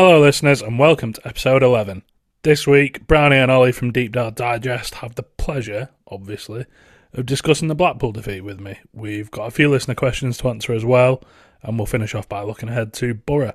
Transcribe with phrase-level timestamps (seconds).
[0.00, 2.04] Hello, listeners, and welcome to episode 11.
[2.42, 6.66] This week, Brownie and Ollie from Deepdale Digest have the pleasure, obviously,
[7.14, 8.78] of discussing the Blackpool defeat with me.
[8.92, 11.20] We've got a few listener questions to answer as well,
[11.64, 13.54] and we'll finish off by looking ahead to Boro.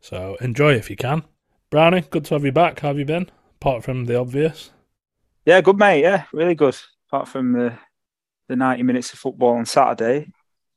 [0.00, 1.24] So enjoy if you can.
[1.68, 2.80] Brownie, good to have you back.
[2.80, 3.30] How have you been?
[3.60, 4.70] Apart from the obvious.
[5.44, 6.00] Yeah, good mate.
[6.00, 6.78] Yeah, really good.
[7.08, 7.78] Apart from the
[8.48, 10.32] the ninety minutes of football on Saturday,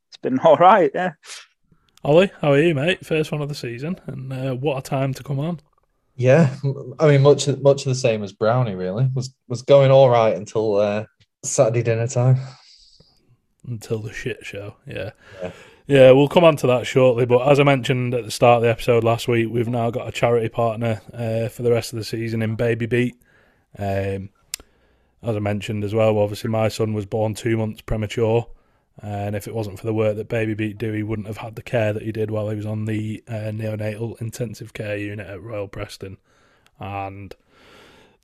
[0.09, 0.91] it's been all right.
[0.93, 1.13] Yeah,
[2.05, 3.03] Ollie, how are you, mate?
[3.03, 5.59] First one of the season, and uh, what a time to come on.
[6.15, 6.55] Yeah,
[6.99, 8.75] I mean, much much of the same as Brownie.
[8.75, 11.05] Really was was going all right until uh,
[11.43, 12.37] Saturday dinner time.
[13.67, 14.75] until the shit show.
[14.85, 15.11] Yeah.
[15.41, 15.51] Yeah.
[15.87, 17.25] Yeah, we'll come on to that shortly.
[17.25, 20.07] But as I mentioned at the start of the episode last week, we've now got
[20.07, 23.15] a charity partner uh, for the rest of the season in Baby Beat.
[23.79, 24.29] Um,
[25.23, 28.47] as I mentioned as well, obviously my son was born two months premature,
[29.05, 31.55] and if it wasn't for the work that Baby Beat do, he wouldn't have had
[31.55, 35.27] the care that he did while he was on the uh, neonatal intensive care unit
[35.27, 36.17] at Royal Preston.
[36.79, 37.35] And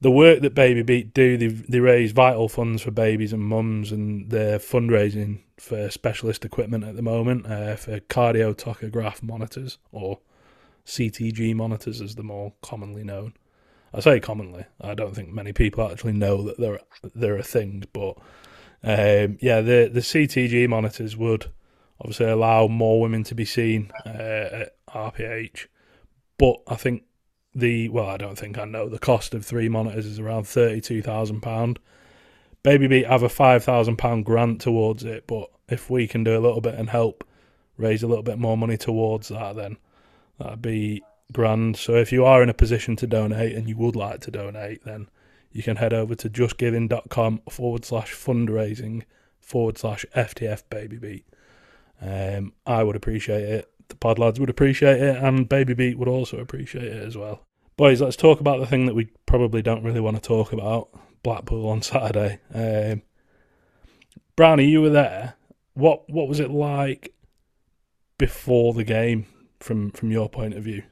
[0.01, 3.91] the work that Baby Beat do, they, they raise vital funds for babies and mums,
[3.91, 10.17] and they're fundraising for specialist equipment at the moment uh, for cardiotachograph monitors or
[10.83, 13.33] CTG monitors, as they're more commonly known.
[13.93, 14.65] I say commonly.
[14.79, 16.79] I don't think many people actually know that they're
[17.13, 18.17] they're a thing, but
[18.83, 21.51] um, yeah, the the CTG monitors would
[21.99, 25.67] obviously allow more women to be seen uh, at RPH,
[26.37, 27.03] but I think
[27.53, 30.81] the well, I don't think I know the cost of three monitors is around thirty
[30.81, 31.79] two thousand pound.
[32.63, 36.37] Baby Beat have a five thousand pound grant towards it, but if we can do
[36.37, 37.23] a little bit and help
[37.77, 39.77] raise a little bit more money towards that, then
[40.37, 41.77] that'd be grand.
[41.77, 44.83] So if you are in a position to donate and you would like to donate,
[44.85, 45.07] then
[45.51, 49.03] you can head over to justgiving.com forward slash fundraising
[49.39, 51.25] forward slash FTF Baby Beat.
[52.01, 53.71] Um, I would appreciate it.
[53.89, 57.45] The pod lads would appreciate it, and Baby Beat would also appreciate it as well.
[57.77, 60.89] Boys, let's talk about the thing that we probably don't really want to talk about
[61.23, 62.39] Blackpool on Saturday.
[62.53, 63.01] Um,
[64.35, 65.35] Brownie, you were there.
[65.73, 67.13] What what was it like
[68.17, 69.25] before the game
[69.59, 70.83] from from your point of view?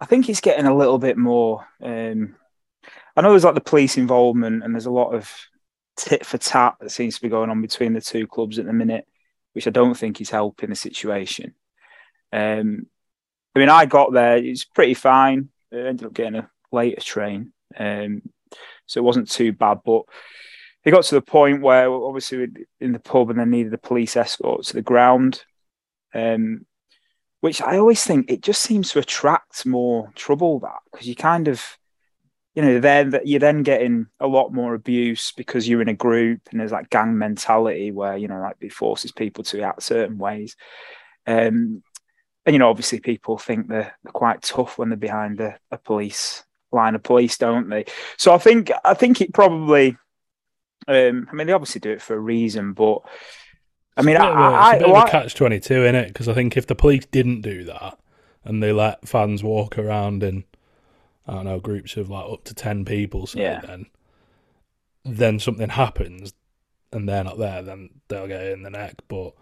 [0.00, 1.66] I think it's getting a little bit more.
[1.82, 2.36] Um,
[3.16, 5.32] I know there's like the police involvement, and there's a lot of
[5.96, 8.72] tit for tat that seems to be going on between the two clubs at the
[8.72, 9.06] minute,
[9.52, 11.54] which I don't think is helping the situation.
[12.32, 12.86] Um,
[13.54, 15.48] I mean, I got there; it's pretty fine.
[15.72, 18.22] I ended up getting a later train, um,
[18.86, 19.80] so it wasn't too bad.
[19.84, 20.02] But
[20.84, 23.78] it got to the point where, obviously, we're in the pub, and they needed a
[23.78, 25.44] police escort to the ground.
[26.14, 26.66] Um,
[27.40, 30.60] which I always think it just seems to attract more trouble.
[30.60, 31.62] That because you kind of,
[32.56, 36.40] you know, then you're then getting a lot more abuse because you're in a group
[36.50, 40.16] and there's that gang mentality where you know, like it forces people to act certain
[40.16, 40.56] ways.
[41.26, 41.82] Um,
[42.46, 45.76] and you know, obviously, people think they're, they're quite tough when they're behind a, a
[45.76, 47.84] police line of police, don't they?
[48.16, 49.98] So I think I think it probably.
[50.88, 53.00] Um, I mean, they obviously do it for a reason, but
[53.96, 55.10] I mean, It's a I, bit of a, I, it's a bit I, of a
[55.10, 57.98] catch twenty two in it because I think if the police didn't do that
[58.44, 60.44] and they let fans walk around in,
[61.26, 63.60] I don't know, groups of like up to ten people, say, Yeah.
[63.60, 63.86] then
[65.04, 66.34] then something happens
[66.92, 68.96] and they're not there, then they'll get in the neck.
[69.08, 69.34] But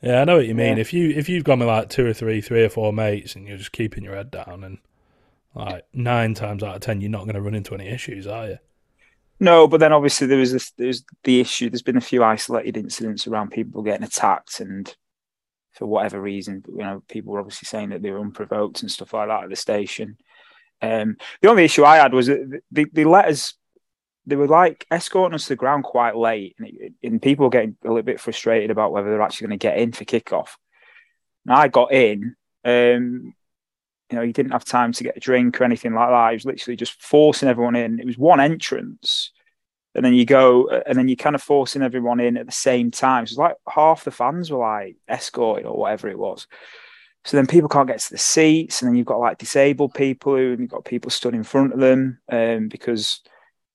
[0.00, 0.76] yeah, I know what you mean.
[0.76, 0.80] Yeah.
[0.80, 3.46] If you if you've gone with like two or three, three or four mates, and
[3.46, 4.78] you're just keeping your head down, and
[5.54, 8.48] like nine times out of ten, you're not going to run into any issues, are
[8.48, 8.58] you?
[9.38, 11.68] No, but then obviously there was this, there's the issue.
[11.68, 14.94] There's been a few isolated incidents around people getting attacked, and
[15.72, 19.12] for whatever reason, you know, people were obviously saying that they were unprovoked and stuff
[19.12, 20.16] like that at the station.
[20.82, 23.54] Um, the only issue I had was that they, they let us.
[24.26, 27.50] They were like escorting us to the ground quite late, and, it, and people were
[27.50, 30.48] getting a little bit frustrated about whether they're actually going to get in for kickoff.
[31.46, 32.36] And I got in.
[32.64, 33.34] Um,
[34.10, 36.30] You know, he didn't have time to get a drink or anything like that.
[36.30, 37.98] He was literally just forcing everyone in.
[37.98, 39.32] It was one entrance,
[39.94, 42.90] and then you go, and then you're kind of forcing everyone in at the same
[42.90, 43.26] time.
[43.26, 46.46] So it's like half the fans were like escorted or whatever it was.
[47.24, 50.36] So then people can't get to the seats, and then you've got like disabled people
[50.36, 53.20] who, you've got people stood in front of them um, because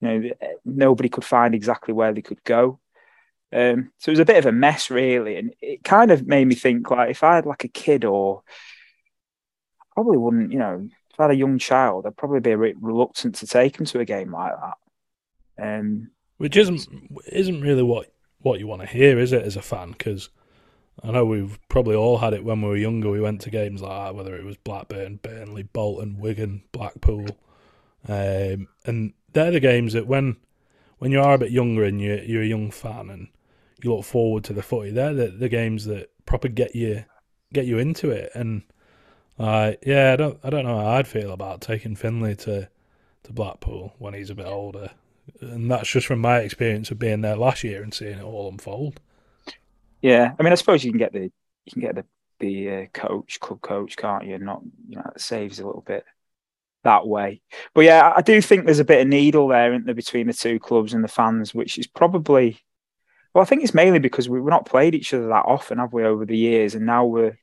[0.02, 0.32] you know
[0.66, 2.80] nobody could find exactly where they could go.
[3.54, 6.46] Um, so it was a bit of a mess, really, and it kind of made
[6.46, 8.44] me think like if I had like a kid or
[9.94, 12.76] probably wouldn't, you know, if I had a young child, I'd probably be a bit
[12.82, 14.54] reluctant to take him to a game like
[15.58, 15.80] that.
[15.80, 16.88] Um, Which isn't
[17.32, 19.92] isn't really what what you want to hear, is it, as a fan?
[19.92, 20.30] Because
[21.04, 23.12] I know we've probably all had it when we were younger.
[23.12, 27.28] We went to games like that, whether it was Blackburn, Burnley, Bolton, Wigan, Blackpool,
[28.08, 30.38] um, and they're the games that when
[30.98, 33.28] when you are a bit younger and you're you're a young fan and
[33.84, 37.06] you look forward to the footy, they're the, the games that proper get you
[37.54, 38.32] get you into it.
[38.34, 38.64] And
[39.38, 42.70] like, yeah, I don't I don't know how I'd feel about taking Finley to
[43.24, 44.92] to Blackpool when he's a bit older,
[45.42, 48.50] and that's just from my experience of being there last year and seeing it all
[48.50, 49.00] unfold.
[50.02, 51.32] Yeah, I mean, I suppose you can get the
[51.66, 52.06] you can get the
[52.40, 54.38] the uh, coach, club coach, can't you?
[54.38, 56.06] Not you know, it saves a little bit
[56.84, 57.42] that way.
[57.74, 60.34] But yeah, I do think there's a bit of needle there, isn't there, between the
[60.34, 62.60] two clubs and the fans, which is probably
[63.38, 66.04] well, I think it's mainly because we've not played each other that often, have we,
[66.04, 66.74] over the years?
[66.74, 67.38] And now we're,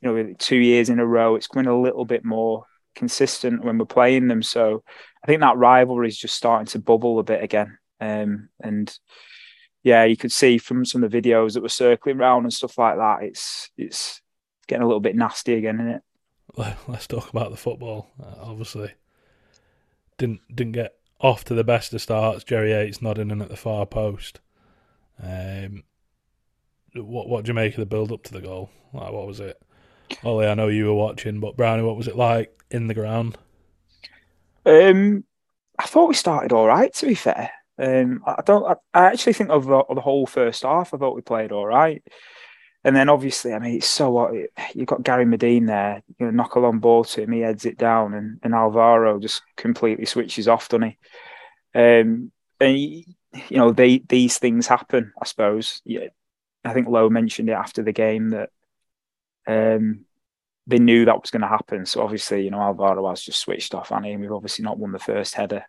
[0.00, 3.78] you know, two years in a row, it's going a little bit more consistent when
[3.78, 4.44] we're playing them.
[4.44, 4.84] So
[5.22, 7.78] I think that rivalry is just starting to bubble a bit again.
[8.00, 8.96] Um, and
[9.82, 12.78] yeah, you could see from some of the videos that were circling around and stuff
[12.78, 14.20] like that, it's it's
[14.66, 16.02] getting a little bit nasty again, isn't it?
[16.56, 18.10] Let- Let's talk about the football.
[18.22, 18.92] Uh, obviously,
[20.18, 22.44] didn't didn't get off to the best of starts.
[22.44, 24.40] Jerry Yates nodding in at the far post.
[25.22, 25.84] Um,
[26.94, 28.70] what what do you make of the build up to the goal?
[28.92, 29.60] Like, what was it?
[30.24, 33.38] Ollie, I know you were watching, but Brownie, what was it like in the ground?
[34.66, 35.24] Um,
[35.78, 36.92] I thought we started all right.
[36.94, 37.50] To be fair,
[37.82, 38.78] um, I don't.
[38.94, 42.00] I, actually think of the, the whole first half, I thought we played all right.
[42.84, 44.32] And then obviously, I mean, it's so
[44.72, 46.00] you've got Gary Madine there.
[46.06, 49.18] You're gonna knock a long ball to him, he heads it down, and, and Alvaro
[49.18, 50.98] just completely switches off, doesn't he?
[51.74, 52.30] Um,
[52.60, 53.04] and you
[53.50, 55.12] know, they these things happen.
[55.20, 55.82] I suppose.
[55.84, 56.06] Yeah,
[56.64, 58.50] I think Lowe mentioned it after the game that
[59.48, 60.04] um,
[60.68, 61.84] they knew that was going to happen.
[61.84, 65.00] So obviously, you know, Alvaro has just switched off, and we've obviously not won the
[65.00, 65.64] first header,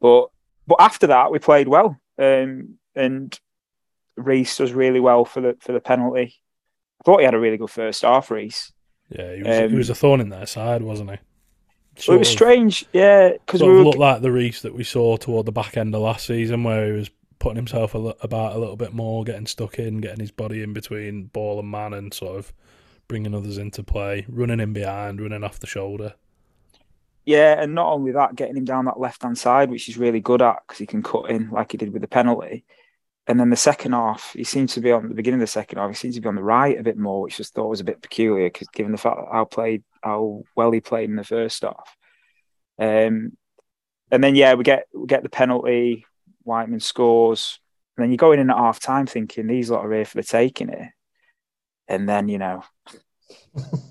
[0.00, 0.28] but
[0.66, 3.38] but after that, we played well, um, and
[4.18, 6.34] Riis does really well for the for the penalty.
[7.00, 8.72] I thought he had a really good first half, Riis.
[9.08, 11.16] Yeah, he was, he Um, was a thorn in their side, wasn't he?
[12.06, 14.60] Well, it was of- strange, yeah, because Sort we of were looked like the Riis
[14.62, 17.94] that we saw toward the back end of last season, where he was putting himself
[17.94, 21.58] a about a little bit more, getting stuck in, getting his body in between ball
[21.58, 22.52] and man, and sort of
[23.08, 26.14] bringing others into play, running in behind, running off the shoulder.
[27.24, 30.20] Yeah, and not only that, getting him down that left hand side, which he's really
[30.20, 32.64] good at because he can cut in like he did with the penalty.
[33.26, 35.78] And then the second half, he seems to be on the beginning of the second
[35.78, 35.90] half.
[35.90, 37.84] He seems to be on the right a bit more, which I thought was a
[37.84, 41.24] bit peculiar because given the fact that how played how well he played in the
[41.24, 41.96] first half.
[42.78, 43.36] Um,
[44.10, 46.06] and then yeah, we get we get the penalty.
[46.42, 47.60] Whiteman scores,
[47.96, 50.24] and then you go in at half time thinking these lot are here for the
[50.24, 50.88] taking it,
[51.86, 52.64] and then you know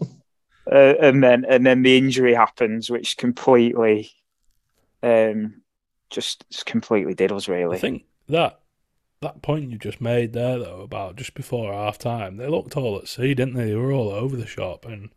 [0.72, 4.12] uh, and then and then the injury happens, which completely,
[5.04, 5.62] um,
[6.10, 7.78] just, completely diddles really.
[7.78, 8.60] I think that
[9.22, 12.98] that point you just made there, though, about just before half time, they looked all
[12.98, 13.66] at sea, didn't they?
[13.66, 15.10] They were all over the shop, and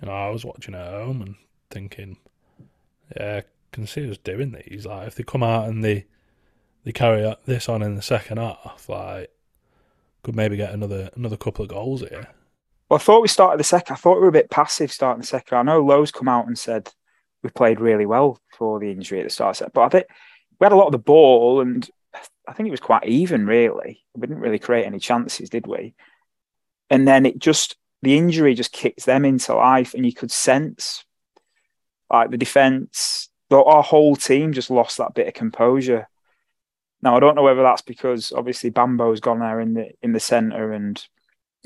[0.00, 1.34] you know, I was watching at home and
[1.70, 2.18] thinking,
[3.16, 4.86] yeah, can see us doing these.
[4.86, 6.06] Like, if they come out and they
[6.84, 9.30] they carry this on in the second half, like,
[10.22, 12.28] could maybe get another another couple of goals here.
[12.92, 13.94] Well, I thought we started the second.
[13.94, 15.56] I thought we were a bit passive starting the second.
[15.56, 16.90] I know Lowe's come out and said
[17.42, 20.08] we played really well for the injury at the start but I think
[20.60, 21.88] we had a lot of the ball, and
[22.46, 23.46] I think it was quite even.
[23.46, 25.94] Really, we didn't really create any chances, did we?
[26.90, 31.02] And then it just the injury just kicked them into life, and you could sense
[32.10, 36.10] like the defense, our whole team just lost that bit of composure.
[37.00, 40.20] Now I don't know whether that's because obviously Bambo's gone there in the in the
[40.20, 41.02] centre and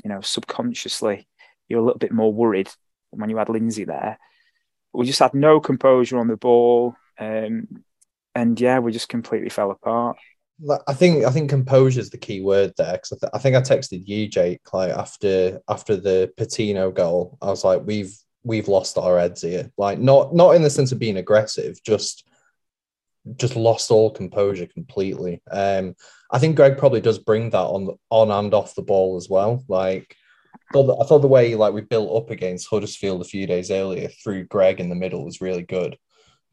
[0.03, 1.27] you know, subconsciously
[1.67, 2.69] you're a little bit more worried
[3.11, 4.17] when you had Lindsay there.
[4.93, 6.95] We just had no composure on the ball.
[7.19, 7.83] Um,
[8.33, 10.17] and yeah, we just completely fell apart.
[10.87, 13.55] I think I think composure is the key word there because I, th- I think
[13.55, 17.37] I texted you, Jake, like after after the Patino goal.
[17.41, 19.71] I was like, we've we've lost our heads here.
[19.77, 22.27] Like not not in the sense of being aggressive, just
[23.35, 25.43] just lost all composure completely.
[25.51, 25.95] Um,
[26.29, 29.63] I think Greg probably does bring that on on and off the ball as well.
[29.67, 30.15] Like
[30.73, 33.71] thought the, I thought the way like we built up against Huddersfield a few days
[33.71, 35.97] earlier through Greg in the middle was really good.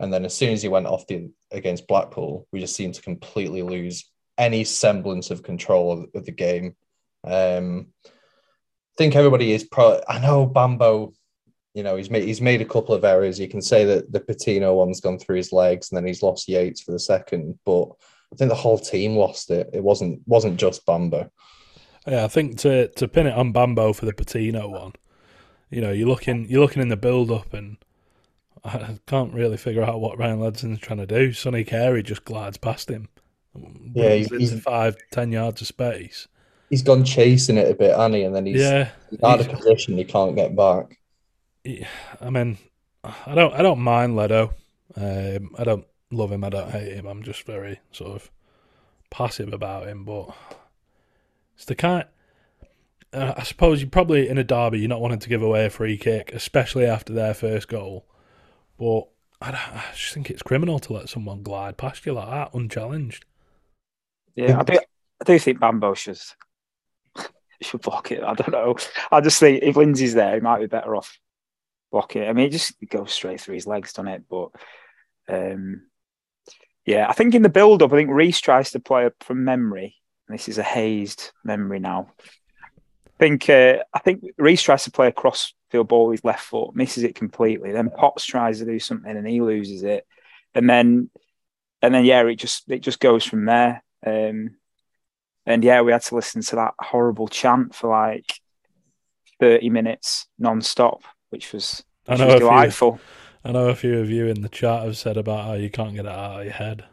[0.00, 3.02] And then as soon as he went off the against Blackpool, we just seemed to
[3.02, 6.74] completely lose any semblance of control of, of the game.
[7.24, 10.00] Um, I think everybody is pro.
[10.08, 11.12] I know Bambo,
[11.74, 13.40] you know, he's made he's made a couple of errors.
[13.40, 16.48] You can say that the Patino one's gone through his legs, and then he's lost
[16.48, 17.58] Yates for the second.
[17.64, 17.88] But
[18.34, 19.70] I think the whole team lost it.
[19.72, 21.30] It wasn't wasn't just Bambo.
[22.06, 24.92] Yeah, I think to to pin it on Bambo for the Patino one,
[25.70, 27.76] you know, you're looking you're looking in the build up and
[28.64, 31.32] I can't really figure out what Ryan Ledson's trying to do.
[31.32, 33.08] Sonny Carey just glides past him.
[33.94, 36.26] Yeah, he's, he's- five, ten yards of space.
[36.70, 38.22] He's gone chasing it a bit, hasn't he?
[38.24, 39.96] And then he's, yeah, he's out of position.
[39.96, 40.98] He can't get back.
[42.20, 42.58] I mean,
[43.04, 44.52] I don't I don't mind Ledo.
[44.96, 46.44] Um, I don't love him.
[46.44, 47.06] I don't hate him.
[47.06, 48.30] I'm just very sort of
[49.10, 50.04] passive about him.
[50.04, 50.30] But
[51.54, 52.04] it's the kind.
[53.12, 55.70] Uh, I suppose you probably in a derby you're not wanting to give away a
[55.70, 58.06] free kick, especially after their first goal.
[58.78, 59.02] But
[59.40, 63.24] I, I just think it's criminal to let someone glide past you like that unchallenged.
[64.34, 64.78] Yeah, I do.
[65.20, 66.18] I do think Bambo should
[67.62, 68.22] should block it.
[68.22, 68.74] I don't know.
[69.12, 71.18] I just think if Lindsay's there, he might be better off
[71.92, 72.28] blocking it.
[72.28, 74.24] I mean, it just goes straight through his legs, doesn't it?
[74.28, 74.48] But
[75.28, 75.82] um,
[76.86, 79.44] yeah, I think in the build up, I think Riis tries to play up from
[79.44, 79.96] memory.
[80.28, 82.08] This is a hazed memory now.
[82.62, 86.44] I think uh, I think Riis tries to play a crossfield ball with his left
[86.44, 87.72] foot, misses it completely.
[87.72, 90.06] Then Potts tries to do something and he loses it,
[90.54, 91.10] and then
[91.80, 93.82] and then yeah, it just it just goes from there.
[94.06, 94.56] Um,
[95.46, 98.40] and yeah, we had to listen to that horrible chant for like
[99.40, 103.00] thirty minutes non-stop, which was, I which know was delightful.
[103.44, 105.94] I know a few of you in the chat have said about how you can't
[105.94, 106.84] get it out of your head.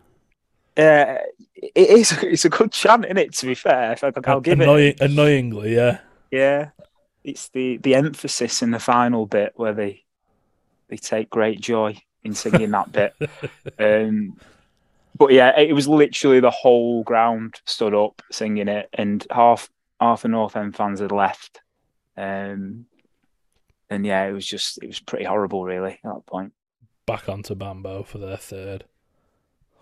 [0.78, 1.16] Uh,
[1.56, 3.34] it is it's a good chant, isn't it?
[3.36, 5.02] To be fair, If I- I'll give Annoying, it.
[5.02, 6.00] annoyingly, yeah.
[6.32, 6.70] Yeah,
[7.24, 10.04] it's the the emphasis in the final bit where they
[10.90, 13.14] they take great joy in singing that bit.
[13.80, 14.38] Um,
[15.18, 20.22] but yeah, it was literally the whole ground stood up singing it, and half half
[20.24, 21.62] the North End fans had left.
[22.18, 22.86] Um,
[23.92, 26.54] and yeah, it was just it was pretty horrible, really, at that point.
[27.06, 28.86] Back onto Bambo for their third.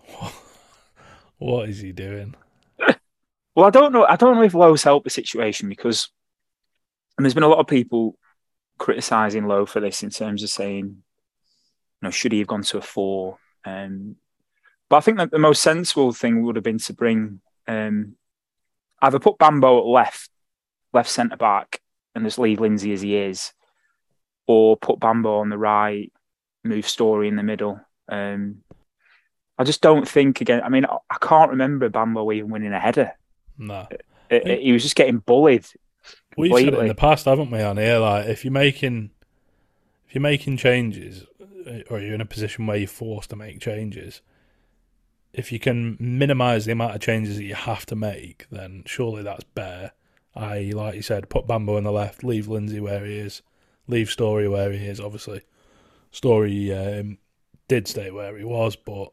[1.37, 2.35] what is he doing?
[3.55, 4.05] Well, I don't know.
[4.05, 6.09] I don't know if Lowe's helped the situation because,
[7.17, 8.15] and there's been a lot of people
[8.77, 12.77] criticizing Lowe for this in terms of saying, you know, should he have gone to
[12.77, 13.37] a four?
[13.65, 14.15] Um,
[14.87, 18.15] but I think that the most sensible thing would have been to bring um,
[19.01, 20.29] either put Bambo at left,
[20.93, 21.81] left centre back,
[22.15, 23.51] and just leave Lindsay as he is,
[24.49, 26.11] or put Bambo on the right,
[26.63, 27.79] move Storey in the middle.
[28.07, 28.63] Um,
[29.59, 30.63] I just don't think again.
[30.63, 33.11] I mean, I, I can't remember Bambo even winning a header.
[33.59, 33.87] No.
[33.91, 35.67] It- it- he was just getting bullied.
[36.35, 37.99] We've said it in the past, haven't we, on here?
[37.99, 39.11] Like, if you're making,
[40.07, 41.25] if you're making changes,
[41.67, 44.21] uh, or you're in a position where you're forced to make changes,
[45.31, 49.21] if you can minimise the amount of changes that you have to make, then surely
[49.21, 49.91] that's better.
[50.35, 53.43] I, like you said, put Bambo on the left, leave Lindsay where he is,
[53.89, 54.99] leave Storey where he is.
[54.99, 55.41] Obviously,
[56.11, 57.17] Storey um,
[57.67, 59.11] did stay where he was, but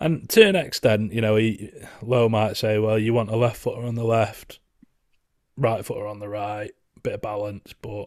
[0.00, 1.70] and to an extent, you know, he
[2.02, 4.58] Lowe might say, well, you want a left footer on the left,
[5.56, 6.72] right footer on the right,
[7.02, 7.74] bit of balance.
[7.80, 8.06] But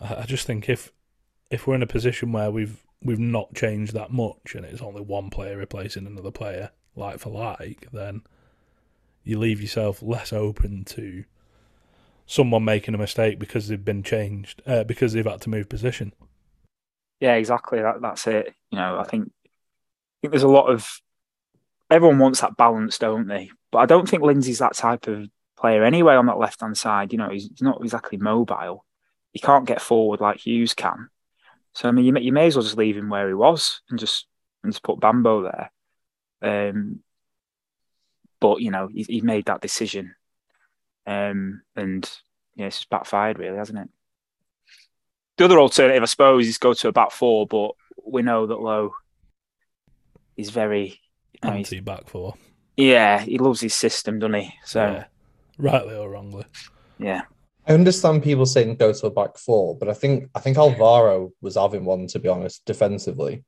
[0.00, 0.92] I I just think if
[1.50, 5.02] if we're in a position where we've we've not changed that much and it's only
[5.02, 8.22] one player replacing another player, like for like, then
[9.24, 11.24] you leave yourself less open to
[12.26, 16.12] someone making a mistake because they've been changed, uh, because they've had to move position.
[17.20, 17.80] Yeah, exactly.
[17.80, 18.52] That, that's it.
[18.70, 19.48] You know, I think I
[20.20, 21.00] think there's a lot of
[21.90, 23.50] everyone wants that balance, don't they?
[23.70, 27.12] But I don't think Lindsay's that type of player anyway on that left hand side.
[27.12, 28.84] You know, he's, he's not exactly mobile.
[29.32, 31.08] He can't get forward like Hughes can.
[31.74, 33.80] So I mean, you may, you may as well just leave him where he was
[33.88, 34.26] and just
[34.62, 35.70] and just put Bambo there.
[36.42, 37.00] Um,
[38.40, 40.14] but you know, he, he made that decision,
[41.06, 42.08] um, and
[42.56, 43.88] yeah, it's just backfired, really, hasn't it?
[45.38, 47.72] The other alternative, I suppose, is go to a back four, but
[48.06, 48.94] we know that Lowe
[50.36, 51.00] is very,
[51.32, 52.34] you know, Anti back four.
[52.76, 54.54] yeah, he loves his system, doesn't he?
[54.64, 55.04] So Yeah.
[55.58, 56.44] Rightly or wrongly.
[56.98, 57.22] yeah,
[57.66, 61.30] I understand people saying go to a back four, but I think I think Alvaro
[61.40, 63.44] was having one to be honest, defensively.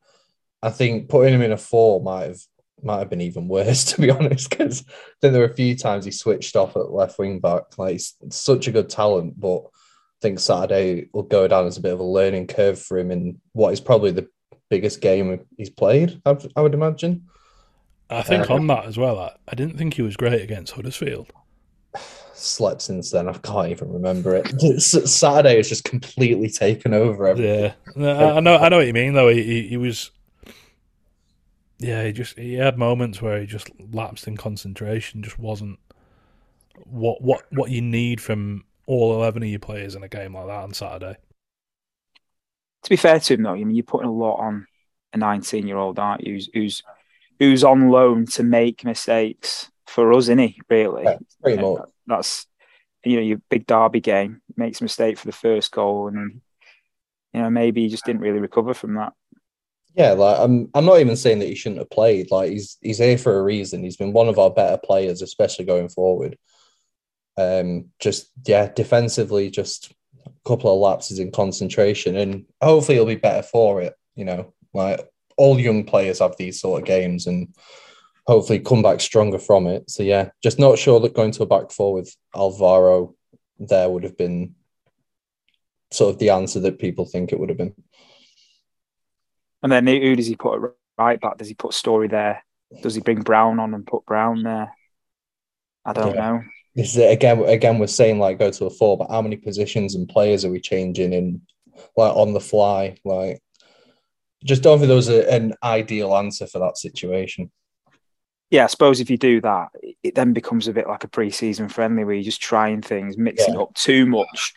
[0.62, 2.40] I think putting him in a four might have
[2.82, 5.76] might have been even worse to be honest, because I think there were a few
[5.76, 7.78] times he switched off at left wing back.
[7.78, 11.82] Like he's such a good talent, but I think Saturday will go down as a
[11.82, 14.28] bit of a learning curve for him in what is probably the
[14.70, 16.20] biggest game he's played.
[16.26, 17.26] I, would- I would imagine.
[18.10, 20.72] I think Uh, on that as well, I, I didn't think he was great against
[20.72, 21.32] Huddersfield.
[22.34, 23.28] slept since then.
[23.28, 24.80] I can't even remember it.
[24.82, 27.26] Saturday has just completely taken over.
[27.26, 27.72] Everything.
[27.96, 28.56] Yeah, I I know.
[28.56, 29.14] I know what you mean.
[29.14, 30.10] Though he, he, he was,
[31.78, 35.22] yeah, he just he had moments where he just lapsed in concentration.
[35.22, 35.78] Just wasn't
[36.84, 40.46] what what what you need from all eleven of your players in a game like
[40.46, 41.16] that on Saturday.
[42.84, 44.66] To be fair to him, though, I mean, you're putting a lot on
[45.12, 46.34] a 19 year old, aren't you?
[46.34, 46.82] Who's, who's
[47.38, 50.60] who's on loan to make mistakes for us, isn't he?
[50.68, 51.82] Really, Yeah, pretty much.
[52.06, 52.46] that's
[53.04, 56.40] you know your big derby game makes a mistake for the first goal, and
[57.32, 59.12] you know maybe he just didn't really recover from that.
[59.94, 60.70] Yeah, like I'm.
[60.74, 62.30] I'm not even saying that he shouldn't have played.
[62.30, 63.84] Like he's he's here for a reason.
[63.84, 66.36] He's been one of our better players, especially going forward.
[67.36, 69.92] Um, just yeah, defensively, just
[70.26, 73.94] a couple of lapses in concentration, and hopefully he'll be better for it.
[74.16, 75.00] You know, like
[75.36, 77.54] all young players have these sort of games, and
[78.26, 79.88] hopefully come back stronger from it.
[79.88, 83.14] So yeah, just not sure that going to a back four with Alvaro
[83.58, 84.54] there would have been
[85.92, 87.74] sort of the answer that people think it would have been.
[89.64, 91.38] And then who does he put at right back?
[91.38, 92.44] Does he put Storey there?
[92.82, 94.76] Does he bring Browne on and put Browne there?
[95.86, 96.20] I don't Yeah.
[96.20, 96.42] know.
[96.74, 99.94] This is again, again, we're saying like go to a four, but how many positions
[99.94, 101.40] and players are we changing in,
[101.96, 102.96] like on the fly?
[103.04, 103.40] Like,
[104.44, 107.50] just don't think there was a, an ideal answer for that situation.
[108.50, 109.68] Yeah, I suppose if you do that,
[110.02, 113.54] it then becomes a bit like a pre-season friendly where you're just trying things, mixing
[113.54, 113.60] Yeah.
[113.62, 114.52] up too much,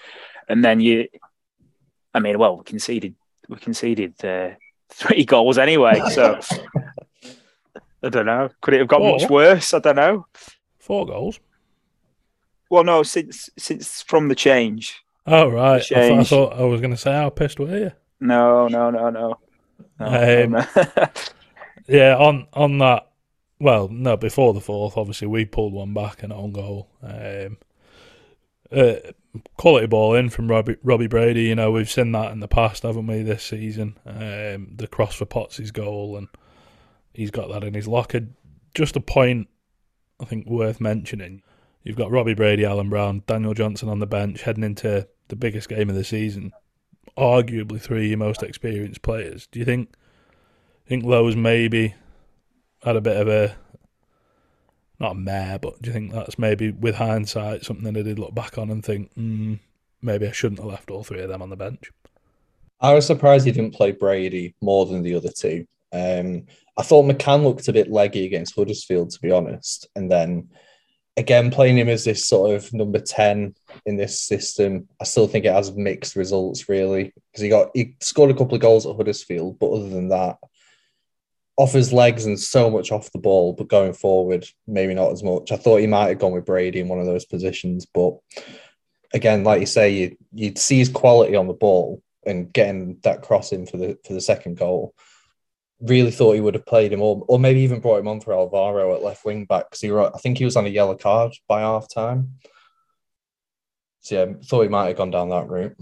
[0.49, 1.07] and then you.
[2.13, 3.15] I mean, well, we conceded
[3.47, 4.49] we conceded uh,
[4.89, 6.39] three goals anyway, so
[8.03, 8.49] I don't know.
[8.61, 9.73] Could it have got much worse?
[9.73, 10.25] I don't know.
[10.79, 11.39] Four goals.
[12.69, 15.03] Well, no, since since from the change.
[15.25, 17.91] Oh right, I, thought, I thought I was going to say how pissed were you?
[18.19, 19.39] No, no, no, no.
[19.99, 20.65] no, Um.
[21.87, 23.09] Yeah, on on that.
[23.59, 26.89] Well, no, before the fourth, obviously we pulled one back and on goal.
[27.01, 27.57] Um,
[28.71, 28.95] uh,
[29.57, 31.43] quality ball in from Robbie, Robbie Brady.
[31.43, 33.21] You know we've seen that in the past, haven't we?
[33.21, 36.27] This season, um, the cross for Potts' goal, and
[37.13, 38.27] he's got that in his locker.
[38.73, 39.47] Just a point,
[40.19, 41.41] I think worth mentioning.
[41.83, 45.69] You've got Robbie Brady, Alan Browne, Daniel Johnson on the bench, heading into the biggest
[45.69, 46.51] game of the season.
[47.17, 49.47] Arguably three of your most experienced players.
[49.47, 49.93] Do you think?
[50.85, 51.95] Think Lowe's maybe
[52.83, 53.55] had a bit of a
[54.99, 58.33] not a mare, but do you think that's maybe with hindsight something they did look
[58.33, 59.59] back on and think, mm,
[60.01, 61.91] maybe I shouldn't have left all three of them on the bench?
[62.79, 65.65] I was surprised he didn't play Brady more than the other two.
[65.91, 66.45] Um,
[66.77, 69.87] I thought McCann looked a bit leggy against Huddersfield, to be honest.
[69.95, 70.49] And then
[71.15, 73.55] again, playing him as this sort of number 10
[73.85, 77.13] in this system, I still think it has mixed results, really.
[77.31, 80.37] Because he got he scored a couple of goals at Huddersfield, but other than that,
[81.57, 85.23] off his legs and so much off the ball, but going forward, maybe not as
[85.23, 85.51] much.
[85.51, 88.15] I thought he might have gone with Brady in one of those positions, but
[89.13, 93.23] again, like you say, you, you'd see his quality on the ball and getting that
[93.23, 94.93] crossing for the for the second goal.
[95.79, 98.33] Really thought he would have played him, or, or maybe even brought him on for
[98.33, 100.95] Alvaro at left wing back because he were, I think he was on a yellow
[100.95, 102.35] card by half time.
[104.01, 105.77] So yeah, thought he might have gone down that route.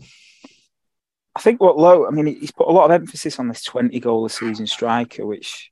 [1.36, 4.00] I think what Lowe, I mean, he's put a lot of emphasis on this 20
[4.00, 5.72] goal a season striker, which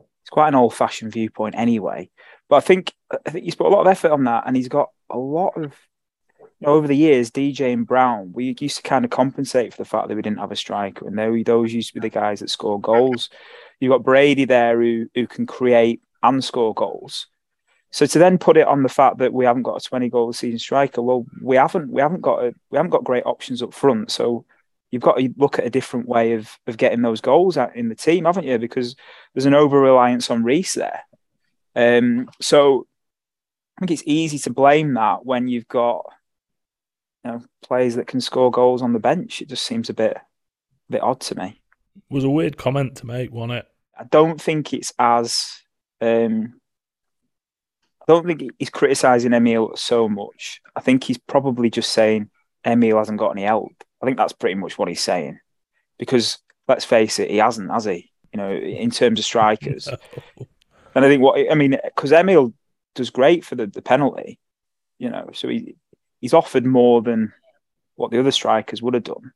[0.00, 2.10] is quite an old fashioned viewpoint anyway.
[2.48, 4.68] But I think I think he's put a lot of effort on that, and he's
[4.68, 5.74] got a lot of.
[6.58, 9.78] You know, over the years, DJ and Browne, we used to kind of compensate for
[9.78, 12.10] the fact that we didn't have a striker, and they, those used to be the
[12.10, 13.30] guys that score goals.
[13.78, 17.28] You've got Brady there who who can create and score goals.
[17.92, 20.30] So to then put it on the fact that we haven't got a 20 goal
[20.30, 23.62] a season striker, well, we haven't we haven't got a, we haven't got great options
[23.62, 24.10] up front.
[24.10, 24.44] So
[24.90, 27.88] you've got to look at a different way of of getting those goals out in
[27.88, 28.58] the team, haven't you?
[28.58, 28.96] Because
[29.34, 31.02] there's an over reliance on Riis there.
[31.74, 32.86] Um, so
[33.76, 36.04] I think it's easy to blame that when you've got
[37.24, 39.40] you know players that can score goals on the bench.
[39.40, 41.60] It just seems a bit a bit odd to me.
[42.08, 43.66] was a weird comment to make, wasn't it?
[43.98, 45.60] I don't think it's as
[46.00, 46.60] um,
[48.02, 50.60] I don't think he's criticizing Emil so much.
[50.74, 52.30] I think he's probably just saying
[52.66, 53.72] Emil hasn't got any help.
[54.02, 55.38] I think that's pretty much what he's saying.
[55.98, 58.10] Because let's face it, he hasn't, has he?
[58.32, 59.88] You know, in terms of strikers.
[60.94, 62.52] And I think what I mean, because Emil
[62.94, 64.38] does great for the, the penalty,
[64.98, 65.76] you know, so he
[66.20, 67.32] he's offered more than
[67.96, 69.32] what the other strikers would have done.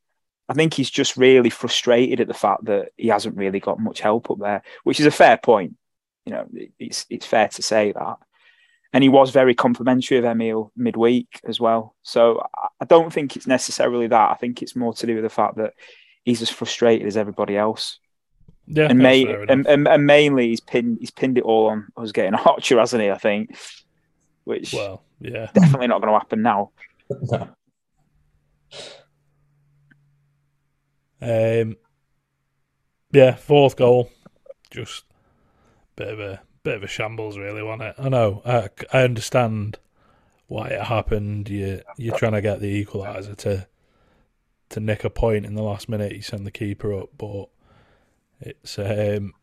[0.49, 4.01] I think he's just really frustrated at the fact that he hasn't really got much
[4.01, 5.77] help up there, which is a fair point.
[6.27, 6.47] You know,
[6.79, 8.17] it's it's fair to say that.
[8.95, 11.95] And he was very complimentary of Emil midweek as well.
[12.03, 14.31] So I- I don't think it's necessarily that.
[14.31, 15.75] I think it's more to do with the fact that
[16.25, 17.99] he's as frustrated as everybody else.
[18.67, 22.13] Yeah, and, may, and, and, and mainly he's pinned he's pinned it all on us
[22.13, 23.11] getting Archer, hasn't he?
[23.11, 23.57] I think.
[24.45, 25.51] Which well, Yeah.
[25.55, 26.71] Definitely not going to happen now.
[27.11, 27.49] No.
[31.21, 31.77] Um,
[33.13, 34.11] yeah, fourth goal,
[34.71, 35.05] just
[35.97, 37.95] bit of a bit of a shambles, really, wasn't it?
[37.99, 39.79] I know, I, I understand
[40.49, 41.49] why it happened.
[41.49, 43.69] You you're trying to get the equaliser to
[44.71, 46.13] to nick a point in the last minute.
[46.13, 47.49] You send the keeper up, but
[48.41, 49.35] it's um,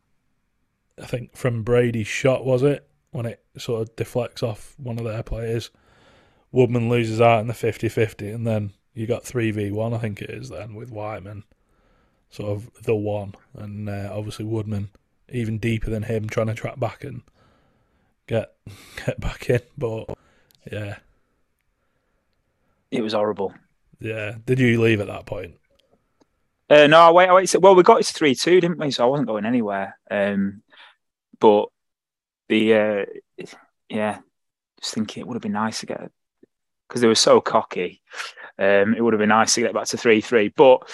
[1.02, 5.06] I think from Brady's shot was it when it sort of deflects off one of
[5.06, 5.70] their players.
[6.52, 10.50] Woodman loses out in the 50-50 and then you got 3v1 I think it is
[10.50, 11.46] then with Whiteman
[12.30, 14.90] sort of the one and uh, obviously Woodman
[15.32, 17.22] even deeper than him trying to track back and
[18.28, 18.54] get
[19.06, 20.06] get back in but
[20.72, 20.98] yeah
[22.92, 23.54] It was horrible.
[24.00, 25.56] yeah did you leave at that point
[26.70, 27.54] Uh, no, I wait, I wait.
[27.60, 28.92] Well, we got it three two, didn't we?
[28.92, 29.98] So I wasn't going anywhere.
[30.10, 30.64] Um,
[31.40, 31.68] but
[32.48, 33.06] the uh,
[33.90, 34.20] yeah,
[34.80, 36.12] just thinking it would have been nice to get
[36.88, 38.02] because they were so cocky.
[38.58, 40.90] Um, it would have been nice to get back to three three, but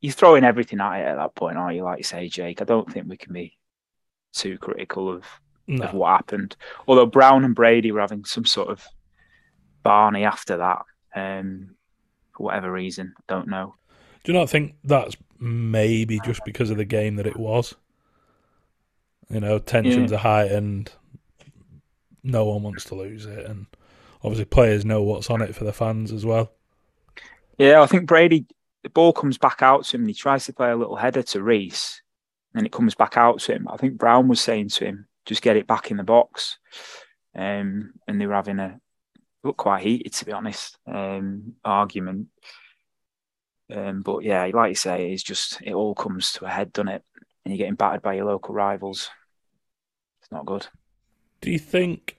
[0.00, 1.84] you're throwing everything at it at that point, aren't you?
[1.84, 2.60] Like you say, Jake.
[2.60, 3.56] I don't think we can be
[4.32, 5.24] too critical of,
[5.66, 6.56] no of what happened.
[6.88, 8.84] Although Browne and Brady were having some sort of
[9.82, 10.82] Barney after that,
[11.14, 11.76] um,
[12.36, 13.74] for whatever reason, don't know.
[14.24, 17.74] do you not think that's maybe just because of the game that it was
[19.30, 20.18] you know tensions Yeah.
[20.18, 20.90] are high and
[22.22, 23.64] no one wants to lose it and
[24.22, 26.52] obviously players know what's on it for the fans as well
[27.56, 28.44] Yeah, I think Brady,
[28.82, 31.22] the ball comes back out to him and he tries to play a little header
[31.22, 32.00] to Riis
[32.54, 33.68] and it comes back out to him.
[33.68, 36.58] I think Browne was saying to him, just get it back in the box.
[37.34, 38.80] Um, and they were having a,
[39.42, 42.28] look quite heated to be honest, um, argument.
[43.74, 46.88] Um, but yeah, like you say, it's just, it all comes to a head, doesn't
[46.88, 47.04] it?
[47.44, 49.10] And you're getting battered by your local rivals.
[50.20, 50.66] It's not good.
[51.40, 52.18] Do you think,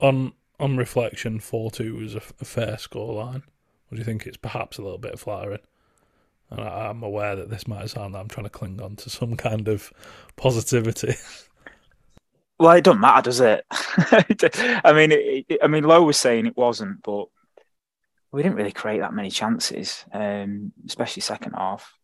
[0.00, 3.42] on on reflection, four two was a, a fair scoreline,
[3.90, 5.60] or do you think it's perhaps a little bit flattering?
[6.50, 9.10] And I, I'm aware that this might sound that I'm trying to cling on to
[9.10, 9.92] some kind of
[10.36, 11.14] positivity.
[12.58, 13.64] Well, it doesn't matter, does it?
[13.70, 17.26] I mean, it, it- I mean, Lowe was saying it wasn't, but
[18.32, 21.94] we didn't really create that many chances, um, especially second half.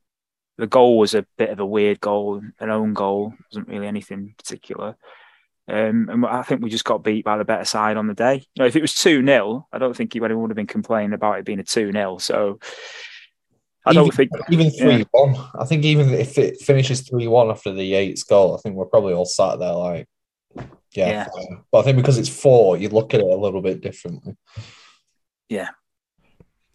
[0.57, 3.35] The goal was a bit of a weird goal, an own goal.
[3.51, 4.97] wasn't really anything particular.
[5.66, 8.37] Um, and I think we just got beat by the better side on the day.
[8.55, 11.14] You know, if it was 2 0, I don't think anyone would have been complaining
[11.14, 12.18] about it being a 2 0.
[12.18, 12.59] So
[13.87, 14.31] I don't even, think.
[14.50, 14.96] even yeah.
[14.96, 15.37] three one.
[15.59, 18.87] I think even if it finishes three one after the Yates goal, I think we're
[18.87, 20.09] probably all sat there like,
[20.57, 20.68] yeah.
[21.09, 21.27] Yeah.
[21.70, 24.37] But I think because it's four, you look at it a little bit differently.
[25.48, 25.70] Yeah.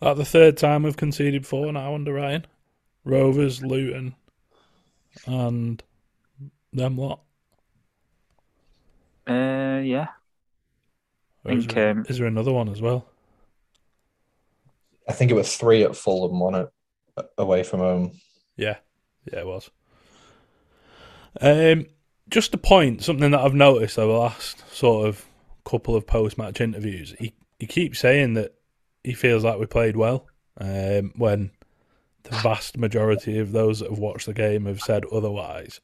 [0.02, 2.45] That the third time we've conceded four now under Ryan.
[3.04, 4.15] Rovers, Luton,
[5.25, 5.82] and
[6.73, 7.21] them lot.
[9.27, 10.08] Uh, yeah.
[11.45, 13.05] Or is, Think, there, um, is there another one as well?
[15.08, 16.69] I think it was three at Fulham, on it
[17.38, 18.12] away from home.
[18.55, 18.77] Yeah,
[19.32, 19.69] yeah, it was.
[21.41, 21.88] Um,
[22.29, 25.25] just a point, something that I've noticed over the last sort of
[25.65, 27.15] couple of post-match interviews.
[27.19, 28.53] He he keeps saying that
[29.03, 30.27] he feels like we played well,
[30.60, 31.51] um, when
[32.23, 35.79] the vast majority of those that have watched the game have said otherwise.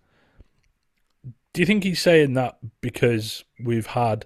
[1.55, 4.25] Do you think he's saying that because we've had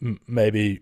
[0.00, 0.80] m- maybe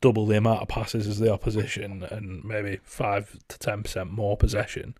[0.00, 4.34] double the amount of passes as the opposition and maybe five to ten percent more
[4.34, 4.94] possession,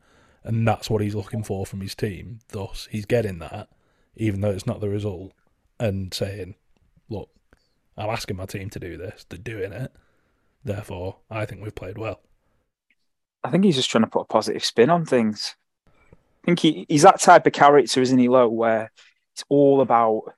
[0.45, 2.41] and that's what he's looking for from his team.
[2.49, 3.71] Thus, he's getting that,
[4.15, 5.33] even though it's not the result,
[5.81, 6.57] and saying,
[7.09, 7.31] "Look,
[7.97, 9.25] I'm asking my team to do this.
[9.27, 9.91] They're doing it.
[10.63, 12.21] Therefore, I think we've played well."
[13.43, 15.57] I think he's just trying to put a positive spin on things.
[16.43, 18.91] I think he, he's that type of character, isn't he, Lowe, where
[19.35, 20.35] it's all about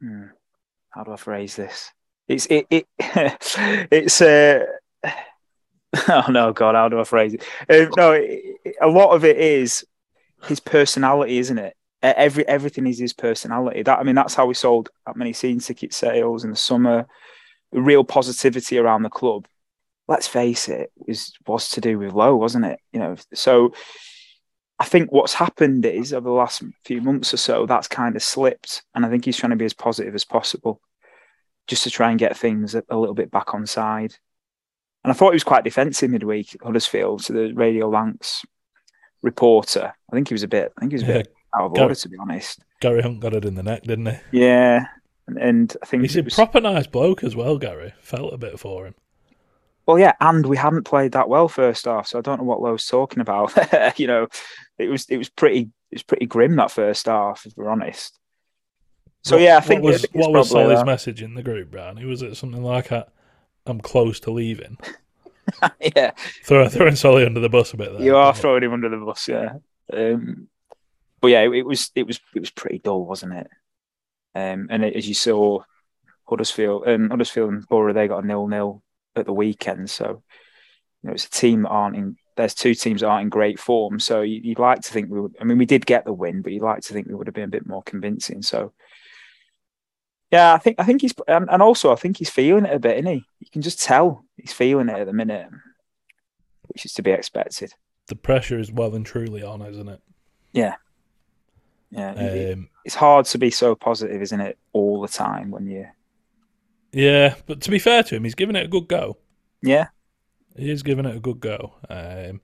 [0.00, 0.26] hmm,
[0.90, 1.90] how do I phrase this?
[2.28, 2.86] It's it, it
[3.90, 4.64] it's uh
[6.08, 7.42] oh no god how do I phrase it?
[7.68, 9.84] Uh, no, it, a lot of it is
[10.44, 11.76] his personality, isn't it?
[12.02, 13.82] Every everything is his personality.
[13.82, 17.06] That I mean, that's how we sold that many scene ticket sales in the summer.
[17.72, 19.46] The real positivity around the club
[20.10, 20.92] let's face it,
[21.46, 22.80] was to do with Lowe, wasn't it?
[22.92, 23.72] You know, so
[24.80, 28.22] I think what's happened is over the last few months or so, that's kind of
[28.22, 30.80] slipped, and I think he's trying to be as positive as possible,
[31.66, 34.16] just to try and get things a, a little bit back on side.
[35.04, 38.42] And I thought he was quite defensive midweek at Huddersfield to the Radio Lancs
[39.22, 39.92] reporter.
[40.10, 40.72] I think he was a bit.
[40.76, 42.60] I think he was a bit out of Gar- order, to be honest.
[42.80, 44.16] Gary Hunt got it in the neck, didn't he?
[44.40, 44.86] Yeah,
[45.26, 47.92] and, and I think He's a was- proper nice bloke as well, Gary.
[48.00, 48.94] Felt a bit for him.
[49.86, 52.60] Well, yeah, and we hadn't played that well first half, so I don't know what
[52.62, 53.52] Lowe's talking about.
[53.98, 54.28] you know,
[54.80, 58.18] it was it was pretty it was pretty grim that first half, if we're honest.
[59.22, 60.86] So What- yeah, I think what was what was Solly's that.
[60.86, 62.04] message in the group, Brownie?
[62.04, 62.90] Was it something like
[63.66, 64.78] "I'm close to leaving"?
[65.96, 66.12] yeah,
[66.44, 68.02] Throw, throwing Solly under the bus a bit there.
[68.02, 69.28] you are throwing him under the bus.
[69.28, 69.54] Yeah,
[69.92, 70.48] um,
[71.20, 73.48] but yeah, it, it was it was it was pretty dull, wasn't it?
[74.34, 75.62] Um, and it, as you saw,
[76.28, 78.82] Huddersfield and Huddersfield and Boro they got a nil nil
[79.16, 79.90] at the weekend.
[79.90, 80.22] So
[81.02, 82.16] you know it's a team that aren't in.
[82.36, 84.00] There's two teams that aren't in great form.
[84.00, 85.36] So you, you'd like to think we would.
[85.40, 87.34] I mean, we did get the win, but you'd like to think we would have
[87.34, 88.42] been a bit more convincing.
[88.42, 88.72] So
[90.30, 92.78] yeah, I think I think he's and, and also I think he's feeling it a
[92.78, 93.24] bit, isn't he?
[93.40, 95.48] You can just tell he's feeling it at the minute,
[96.68, 97.74] which is to be expected.
[98.06, 100.00] The pressure is well and truly on, isn't it?
[100.52, 100.76] Yeah,
[101.90, 102.12] yeah.
[102.12, 105.86] Um, it's hard to be so positive, isn't it, all the time when you
[106.92, 109.16] yeah, but to be fair to him, he's given it a good go.
[109.62, 109.88] yeah
[110.56, 112.40] He is giving it a good go, um,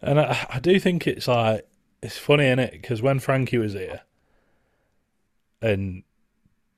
[0.00, 1.66] and I, I do think it's like
[2.02, 4.02] it's funny in it because when Frankie was here,
[5.60, 6.02] and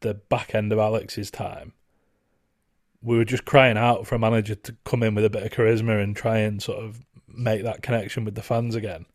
[0.01, 1.73] the back end of Alex's time,
[3.03, 5.53] we were just crying out for a manager to come in with a bit of
[5.53, 9.07] charisma and try and sort of make that connection with the fans again.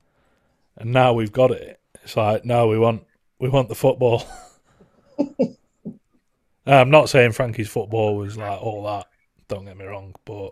[0.77, 1.79] And now we've got it.
[2.03, 3.05] It's like no, we want
[3.39, 4.23] we want the football.
[6.67, 9.07] I'm not saying Frankie's football was like all that.
[9.47, 10.51] Don't get me wrong, but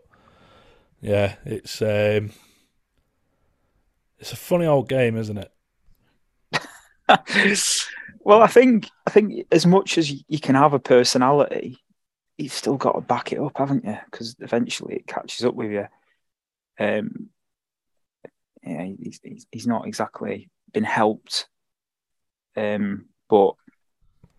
[1.04, 2.32] yeah, it's um,
[4.20, 5.52] it's a funny old game, isn't it?
[8.22, 11.78] well, I think I think as much as you can have a personality,
[12.38, 13.98] you've still got to back it up, haven't you?
[14.06, 15.88] Because eventually it catches up with you.
[16.80, 17.30] Um,
[18.66, 19.20] yeah, he's,
[19.52, 21.50] he's not exactly been helped,
[22.56, 23.56] um, but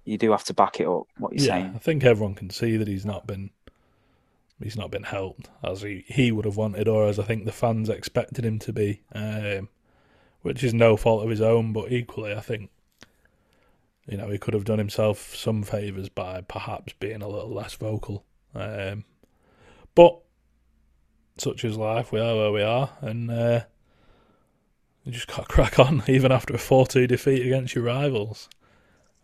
[0.07, 1.05] you do have to back it up.
[1.19, 1.73] What you're yeah, saying?
[1.75, 3.51] I think everyone can see that he's not been
[4.65, 7.53] he's not been helped as he, he would have wanted, or as I think the
[7.53, 9.69] fans expected him to be, um,
[10.41, 11.75] which is no fault of his own.
[11.75, 12.71] But equally, I think
[14.09, 17.75] you know he could have done himself some favors by perhaps being a little less
[17.75, 18.25] vocal.
[18.55, 19.05] Um,
[19.95, 20.19] but
[21.37, 22.11] such is life.
[22.11, 23.61] We are where we are, and uh,
[25.05, 28.49] you just got to crack on, even after a four-two defeat against your rivals.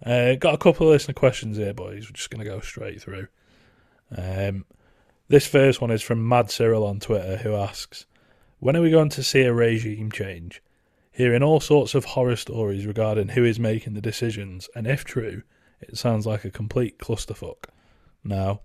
[0.05, 2.07] Uh, got a couple of listener questions here, boys.
[2.07, 3.29] We're just going to go straight through.
[4.17, 4.65] Um,
[5.31, 8.05] this first one is from Mad Cyril on Twitter, who asks,
[8.59, 10.61] "When are we going to see a regime change?
[11.13, 15.45] Hearing all sorts of horror stories regarding who is making the decisions, and if true,
[15.81, 17.67] it sounds like a complete clusterfuck."
[18.25, 18.63] Now,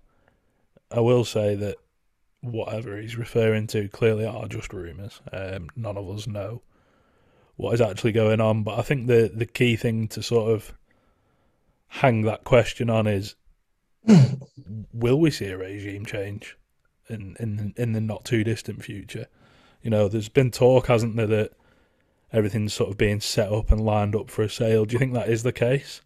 [0.90, 1.76] I will say that
[2.40, 5.20] whatever he's referring to clearly are just rumours.
[5.32, 6.62] Um, none of us know
[7.54, 10.74] what is actually going on, but I think the the key thing to sort of
[11.86, 13.36] hang that question on is
[14.92, 16.56] will we see a regime change
[17.08, 19.26] in in in the not too distant future?
[19.82, 21.52] You know, there's been talk, hasn't there, that
[22.32, 24.84] everything's sort of being set up and lined up for a sale.
[24.84, 26.00] Do you think that is the case?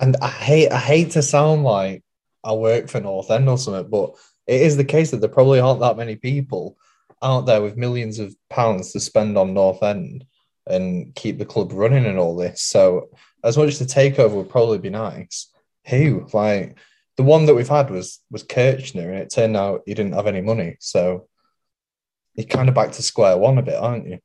[0.00, 2.02] And I hate I hate to sound like
[2.42, 4.14] I work for North End or something, but
[4.46, 6.76] it is the case that there probably aren't that many people
[7.22, 10.24] out there with millions of pounds to spend on North End
[10.66, 12.62] and keep the club running and all this.
[12.62, 13.08] So
[13.44, 15.52] as much as the takeover would probably be nice,
[15.86, 16.76] who like
[17.16, 20.26] the one that we've had was was Kirchner, and it turned out he didn't have
[20.26, 20.76] any money.
[20.80, 21.28] So
[22.34, 24.18] you're kind of back to square one a bit, aren't you?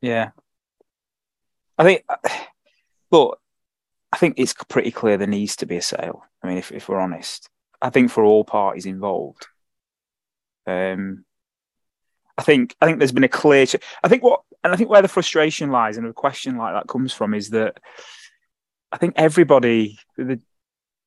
[0.00, 0.30] Yeah.
[1.76, 2.04] I think,
[3.10, 3.38] but
[4.12, 6.24] I think it's pretty clear there needs to be a sale.
[6.42, 7.48] I mean, if, if we're honest,
[7.82, 9.46] I think for all parties involved.
[10.66, 11.24] Um,
[12.38, 13.66] I think I think there's been a clear.
[14.02, 16.88] I think what and I think where the frustration lies and a question like that
[16.88, 17.78] comes from is that
[18.92, 20.40] I think everybody the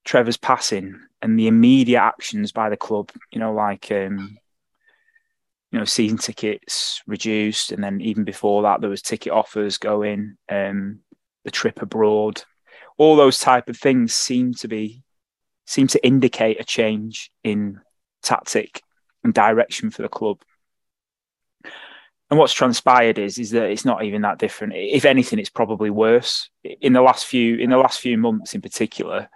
[0.05, 4.37] Trevor's passing and the immediate actions by the club, you know, like um,
[5.71, 10.37] you know, season tickets reduced, and then even before that, there was ticket offers going,
[10.49, 10.99] um,
[11.45, 12.43] the trip abroad,
[12.97, 15.03] all those type of things seem to be
[15.65, 17.79] seem to indicate a change in
[18.21, 18.81] tactic
[19.23, 20.41] and direction for the club.
[22.33, 24.73] And what's transpired is is that it's not even that different.
[24.75, 26.49] If anything, it's probably worse.
[26.63, 29.29] In the last few in the last few months, in particular,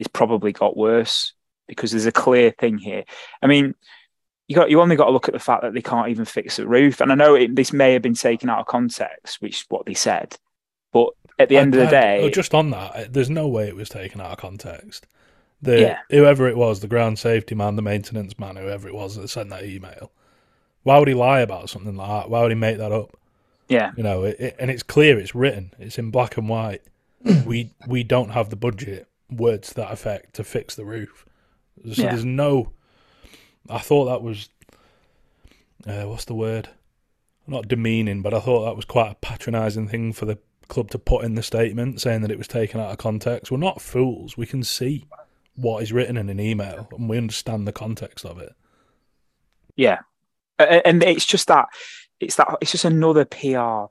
[0.00, 1.32] it's probably got worse
[1.68, 3.04] because there's a clear thing here.
[3.40, 3.76] I mean,
[4.48, 6.56] you got you only got to look at the fact that they can't even fix
[6.56, 7.00] the roof.
[7.00, 9.86] And I know it, this may have been taken out of context, which is what
[9.86, 10.36] they said,
[10.92, 13.46] but at the end of the I- I- day, oh, just on that, there's no
[13.46, 15.06] way it was taken out of context.
[15.62, 15.98] The Yeah.
[16.10, 19.50] whoever it was, the ground safety man, the maintenance man, whoever it was that sent
[19.50, 20.10] that email,
[20.84, 22.30] why would he lie about something like that?
[22.30, 23.16] Why would he make that up?
[23.68, 26.82] yeah, You know, it, it, and it's clear, it's written, it's in black and white.
[27.46, 31.26] we we don't have the budget, words to that effect, to fix the roof.
[31.84, 32.10] So Yeah.
[32.10, 32.70] there's no.
[33.68, 34.50] I thought that was,
[35.86, 36.68] uh, what's the word?
[37.46, 40.98] Not demeaning, but I thought that was quite a patronising thing for the club to
[40.98, 43.50] put in the statement saying that it was taken out of context.
[43.50, 44.36] We're not fools.
[44.36, 45.06] We can see
[45.56, 48.54] what is written in an email and we understand the context of it.
[49.76, 49.98] Yeah,
[50.58, 51.66] and it's just that
[52.20, 53.86] it's that it's just another PR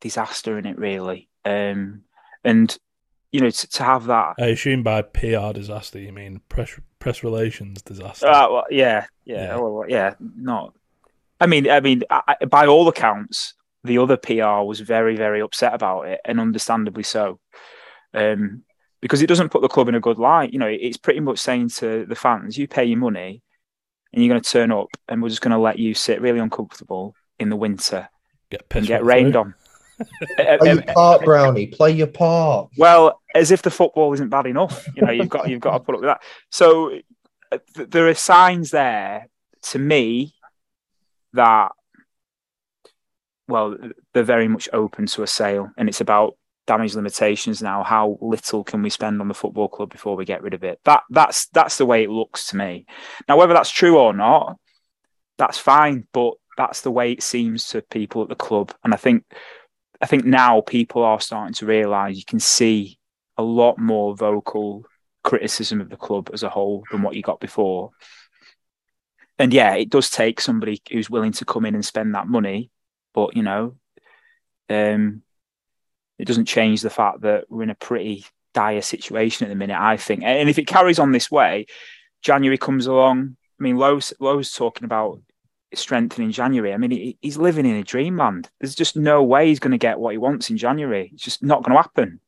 [0.00, 1.28] disaster in it, really.
[1.44, 2.02] Um,
[2.44, 2.76] and
[3.32, 7.22] you know, to, to have that, I assume by PR disaster you mean press press
[7.22, 8.26] relations disaster.
[8.26, 9.56] uh, well, yeah, yeah, Yeah.
[9.56, 10.74] well, yeah, not.
[11.40, 13.54] I mean, I mean, I, I- by all accounts,
[13.84, 17.38] the other PR was very, very upset about it, and understandably so,
[18.14, 18.64] um,
[19.00, 20.52] because it doesn't put the club in a good light.
[20.52, 23.42] You know, it's pretty much saying to the fans, "You pay your money,
[24.12, 26.38] and you're going to turn up, and we're just going to let you sit really
[26.38, 28.08] uncomfortable in the winter
[28.50, 29.40] get and pissed get rained through.
[29.40, 29.54] on."
[30.38, 31.66] Uh, Play uh, your part, Brownie.
[31.66, 32.70] Play your part.
[32.76, 35.80] well, as if the football isn't bad enough, you know, you've got you've got to
[35.80, 36.22] put up with that.
[36.50, 36.98] So
[37.50, 39.28] uh, th- there are signs there
[39.62, 40.34] to me
[41.32, 41.72] that,
[43.48, 43.76] well,
[44.14, 46.36] they're very much open to a sale, and it's about
[46.68, 47.82] damage limitations now.
[47.82, 50.78] How little can we spend on the football club before we get rid of it?
[50.84, 52.86] That that's that's the way it looks to me.
[53.28, 54.56] Now, whether that's true or not,
[55.38, 58.96] that's fine, but that's the way it seems to people at the club, and I
[58.96, 59.24] think.
[60.00, 63.00] I think now people are starting to realise you can see
[63.36, 64.84] a lot more vocal
[65.24, 67.90] criticism of the club as a whole than what you got before.
[69.40, 72.70] And yeah, it does take somebody who's willing to come in and spend that money,
[73.12, 73.74] but you know,
[74.70, 75.22] um,
[76.18, 79.78] it doesn't change the fact that we're in a pretty dire situation at the minute.
[79.78, 81.66] I think, and if it carries on this way,
[82.22, 83.36] January comes along.
[83.58, 85.20] I mean, Lowe's Lowe's talking about
[85.74, 86.72] strengthening January.
[86.72, 88.48] I mean, he, he's living in a dreamland.
[88.60, 91.10] There's just no way he's going to get what he wants in January.
[91.12, 92.20] It's just not going to happen.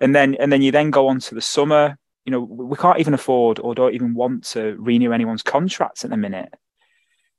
[0.00, 1.98] And then, and then you then go on to the summer.
[2.24, 6.10] You know, we can't even afford or don't even want to renew anyone's contracts at
[6.10, 6.52] the minute.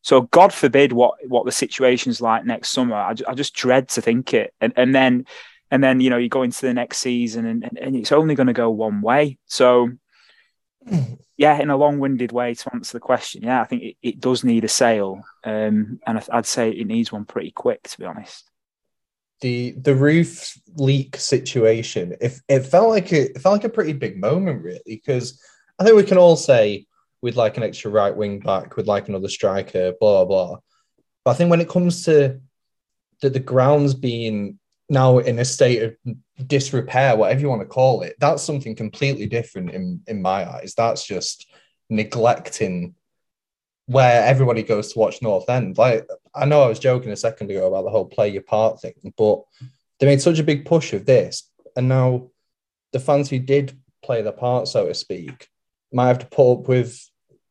[0.02, 2.96] So God forbid what what the situation's like next summer.
[2.96, 4.54] I, I just dread to think it.
[4.60, 5.26] And and then
[5.72, 8.36] and then you know you go into the next season and and, and it's only
[8.36, 9.38] going to go one way.
[9.46, 9.90] So
[11.38, 14.44] yeah, in a long-winded way to answer the question, yeah, I think it, it does
[14.44, 18.50] need a sale, um, and I'd say it needs one pretty quick, to be honest.
[19.42, 23.94] the the roof leak situation if it felt like a, it felt like a pretty
[23.94, 25.42] big moment really because
[25.80, 26.86] i think we can all say
[27.22, 30.58] we'd like an extra right wing back we'd like another striker blah blah blah
[31.24, 32.40] but i think when it comes to
[33.22, 36.16] the, the grounds being now in a state of
[36.48, 40.74] disrepair whatever you want to call it that's something completely different in in my eyes
[40.76, 41.52] that's just
[41.90, 42.96] neglecting
[43.90, 45.76] where everybody goes to watch North End.
[45.78, 48.80] Like I know I was joking a second ago about the whole play your part
[48.80, 49.42] thing, but
[50.00, 52.30] they made such a big push of this, and now
[52.94, 55.48] the fans who did play the part, so to speak,
[55.92, 57.04] might have to put up with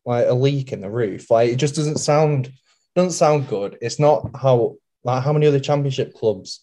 [0.06, 1.28] like a leak in the roof.
[1.28, 2.52] Like it just doesn't sound
[2.94, 3.76] doesn't sound good.
[3.82, 6.60] It's not how like how many other championship clubs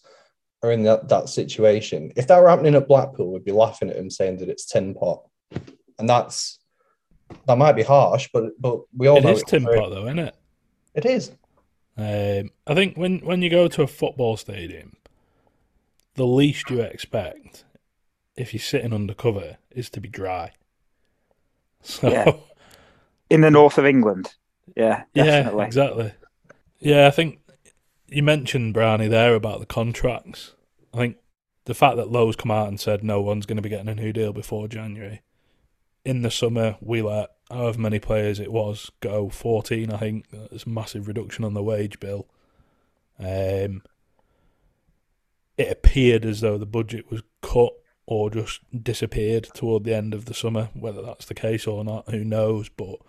[0.62, 2.12] are in that, that situation.
[2.16, 4.94] If that were happening at Blackpool, we'd be laughing at them saying that it's tin
[4.94, 5.22] pot.
[5.98, 6.58] And that's
[7.46, 9.76] that might be harsh, but but we all It know is it's Tim true.
[9.76, 10.36] Pot though, isn't it?
[10.94, 11.32] It is.
[11.98, 14.96] Um, I think when, when you go to a football stadium,
[16.14, 17.64] the least you expect,
[18.36, 20.52] if you're sitting under cover, is to be dry.
[21.82, 22.32] So Yeah.
[23.30, 24.34] In the north of England,
[24.76, 26.12] yeah, yeah, exactly.
[26.80, 27.40] Yeah, I think
[28.08, 30.54] you mentioned Brownie there about the contracts.
[30.94, 31.16] I think
[31.64, 33.94] the fact that Lowe's come out and said no one's going to be getting a
[33.94, 35.22] new deal before January.
[36.04, 39.28] In the summer, we let however many players it was go.
[39.28, 40.26] Fourteen, I think.
[40.52, 42.28] It's a massive reduction on the wage bill.
[43.18, 43.82] Um,
[45.56, 47.72] it appeared as though the budget was cut
[48.06, 50.68] or just disappeared toward the end of the summer.
[50.74, 52.68] Whether that's the case or not, who knows?
[52.68, 53.00] But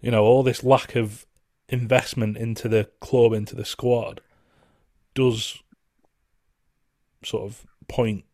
[0.00, 1.26] you know, all this lack of
[1.68, 4.20] investment into the club, into the squad,
[5.14, 5.62] does
[7.24, 8.24] sort of point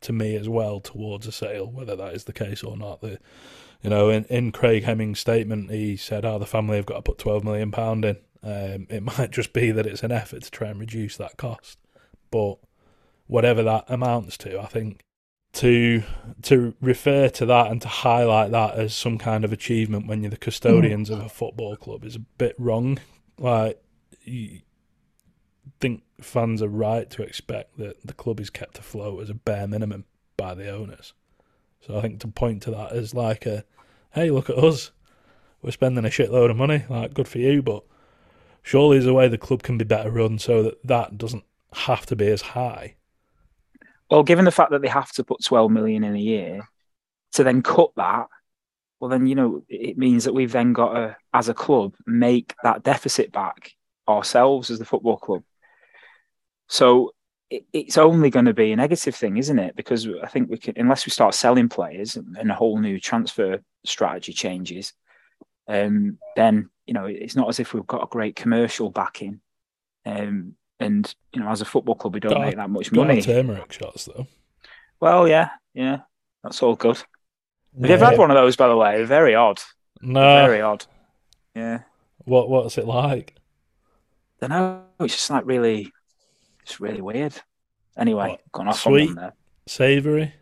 [0.00, 3.00] to me as well towards a sale, whether that is the case or not.
[3.00, 3.18] The,
[3.82, 7.02] you know, in, in Craig Hemmings' statement, he said, "Oh, the family have got to
[7.02, 10.50] put twelve million pound in." Um, it might just be that it's an effort to
[10.50, 11.78] try and reduce that cost,
[12.30, 12.56] but
[13.26, 15.03] whatever that amounts to, I think
[15.54, 16.02] to
[16.42, 20.30] to refer to that and to highlight that as some kind of achievement when you're
[20.30, 22.98] the custodians of a football club is a bit wrong.
[23.38, 23.82] Like,
[24.22, 24.60] you
[25.80, 29.66] think fans are right to expect that the club is kept afloat as a bare
[29.66, 30.04] minimum
[30.36, 31.14] by the owners.
[31.80, 33.64] So I think to point to that as like a,
[34.12, 34.90] hey, look at us,
[35.62, 36.84] we're spending a shitload of money.
[36.88, 37.84] Like, good for you, but
[38.62, 42.04] surely there's a way the club can be better run so that that doesn't have
[42.06, 42.96] to be as high.
[44.10, 46.68] Well, given the fact that they have to put 12 million in a year,
[47.32, 48.26] to then cut that,
[49.00, 52.54] well, then, you know, it means that we've then got to, as a club, make
[52.62, 53.72] that deficit back
[54.08, 55.42] ourselves as the football club.
[56.68, 57.12] So
[57.50, 59.76] it, it's only going to be a negative thing, isn't it?
[59.76, 63.60] Because I think we can, unless we start selling players and a whole new transfer
[63.84, 64.92] strategy changes,
[65.68, 69.40] um, then you know it's not as if we've got a great commercial backing.
[70.04, 73.06] Um, and you know, as a football club, we don't Got- make that much Got
[73.06, 73.22] money.
[73.22, 74.26] turmeric shots though.
[75.00, 76.00] Well, yeah, yeah,
[76.42, 76.96] that's all good.
[76.96, 79.02] Have you ever had one of those, by the way?
[79.04, 79.60] Very odd.
[80.00, 80.20] No.
[80.46, 80.86] Very odd.
[81.54, 81.80] Yeah.
[82.18, 83.34] What What's it like?
[84.40, 84.82] don't know.
[85.00, 85.90] It's just like really,
[86.62, 87.34] it's really weird.
[87.96, 89.08] Anyway, What, gone off sweet?
[89.10, 89.32] on there.
[89.66, 90.34] Savoury?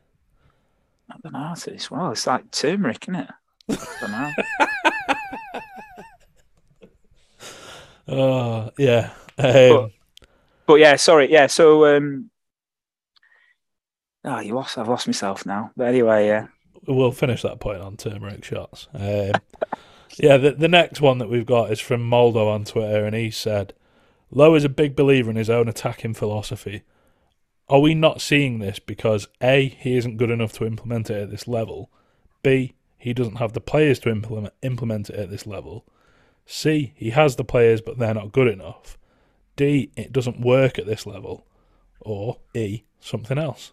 [1.10, 1.50] I don't know.
[1.52, 3.30] It's, it's well, it's like turmeric, isn't it?
[3.70, 4.32] I don't know.
[8.08, 9.10] Oh yeah.
[9.38, 9.90] Um, but
[10.68, 11.30] yeah, sorry.
[11.30, 12.30] Yeah, so um,
[14.24, 14.78] oh, you lost.
[14.78, 15.70] I've lost myself now.
[15.76, 16.46] But anyway, yeah.
[16.86, 18.88] we'll finish that point on turmeric shots.
[18.94, 19.32] Um,
[20.16, 23.30] yeah, the, the next one that we've got is from Moldo on Twitter, and he
[23.30, 23.74] said,
[24.30, 26.82] Lowe is a big believer in his own attacking philosophy.
[27.68, 31.30] Are we not seeing this because A, he isn't good enough to implement it at
[31.30, 31.90] this level,
[32.42, 35.84] B, he doesn't have the players to implement, implement it at this level,
[36.44, 38.98] C, he has the players but they're not good enough,
[39.56, 41.46] D, it doesn't work at this level,
[42.00, 43.72] or E, something else?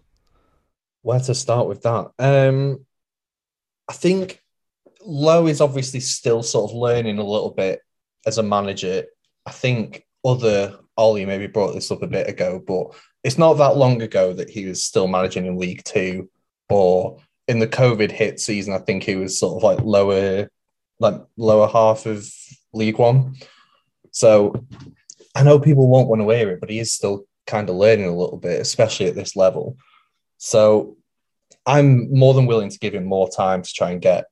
[1.01, 2.11] Where to start with that?
[2.19, 2.86] Um,
[3.88, 4.41] I think
[5.05, 7.82] Lowe is obviously still sort of learning a little bit
[8.25, 9.05] as a manager.
[9.45, 12.88] I think other Ollie maybe brought this up a bit ago, but
[13.23, 16.30] it's not that long ago that he was still managing in League Two,
[16.69, 20.49] or in the COVID hit season, I think he was sort of like lower,
[20.99, 22.30] like lower half of
[22.73, 23.36] League One.
[24.11, 24.53] So
[25.36, 28.05] I know people won't want to hear it, but he is still kind of learning
[28.05, 29.77] a little bit, especially at this level.
[30.38, 30.97] So
[31.65, 34.25] I'm more than willing to give him more time to try and get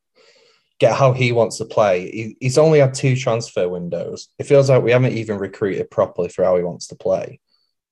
[0.80, 2.12] get how he wants to play.
[2.12, 4.30] He, he's only had two transfer windows.
[4.38, 7.40] It feels like we haven't even recruited properly for how he wants to play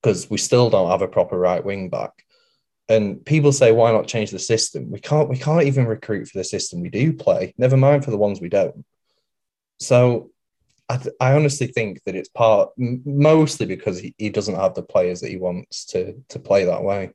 [0.00, 2.12] because we still don't have a proper right wing back.
[2.88, 4.90] And people say, why not change the system?
[4.90, 5.28] We can't.
[5.28, 7.54] We can't even recruit for the system we do play.
[7.58, 8.84] Never mind for the ones we don't.
[9.80, 10.30] So,
[10.88, 15.20] I, I honestly think that it's part mostly because he, he doesn't have the players
[15.20, 17.10] that he wants to to play that way.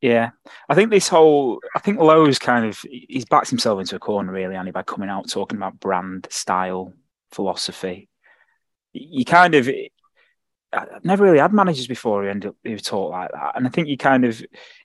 [0.00, 0.30] Yeah,
[0.68, 4.30] I think this whole, I think Lowe's kind of, he's backed himself into a corner
[4.30, 6.92] really, and by coming out talking about brand, style,
[7.32, 8.08] philosophy.
[8.92, 9.68] You kind of,
[10.72, 13.70] I've never really had managers before who end up who talk like that, and I
[13.70, 14.40] think you kind of,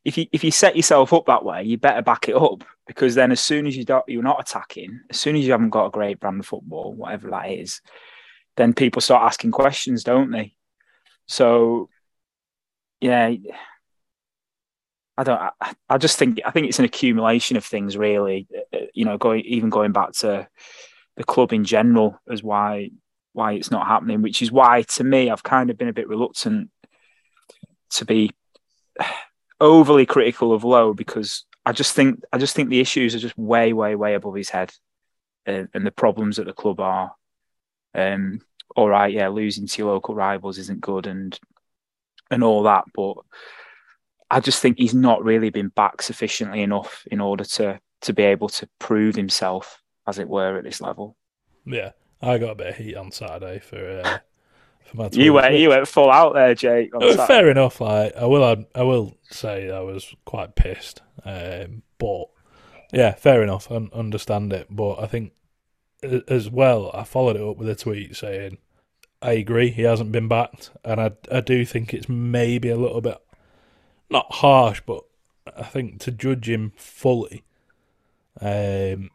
[0.05, 3.15] if you if you set yourself up that way, you better back it up because
[3.15, 5.85] then as soon as you don't, you're not attacking, as soon as you haven't got
[5.85, 7.79] a great brand of football, whatever that is,
[8.57, 10.55] then people start asking questions, don't they?
[11.25, 11.87] So,
[12.99, 13.33] yeah.
[15.17, 15.39] I don't.
[15.39, 16.41] I, I just think.
[16.45, 18.47] I think it's an accumulation of things, really.
[18.73, 20.49] Uh, You know, going even going back to
[21.15, 22.89] the club in general as why
[23.31, 24.21] why it's not happening.
[24.21, 26.69] Which is why, to me, I've kind of been a bit reluctant
[27.91, 28.31] to be
[29.61, 33.37] overly critical of Lowe because I just think I just think the issues are just
[33.37, 34.73] way, way, way above his head,
[35.47, 37.13] uh, and the problems at the club are.
[37.93, 38.41] Um,
[38.75, 41.37] all right, yeah, losing to your local rivals isn't good, and
[42.29, 43.15] and all that, but
[44.29, 48.23] I just think he's not really been back sufficiently enough in order to to be
[48.23, 51.15] able to prove himself, as it were, at this level.
[51.65, 51.91] Yeah,
[52.21, 54.17] I got a bit of heat on Saturday for uh.
[55.13, 56.93] You went you went full out there, Jake.
[56.95, 57.79] on Uh, fair enough.
[57.79, 61.01] Like I will, add, I will say I was quite pissed.
[61.23, 62.25] Um, but
[62.91, 63.71] yeah, fair enough.
[63.71, 64.67] I understand it.
[64.69, 65.33] But I think
[66.27, 68.57] as well, I followed it up with a tweet saying,
[69.21, 73.01] "I agree, he hasn't been backed, and I I do think it's maybe a little
[73.01, 73.17] bit
[74.09, 75.03] not harsh, but
[75.55, 77.43] I think to judge him fully,
[78.39, 79.09] um,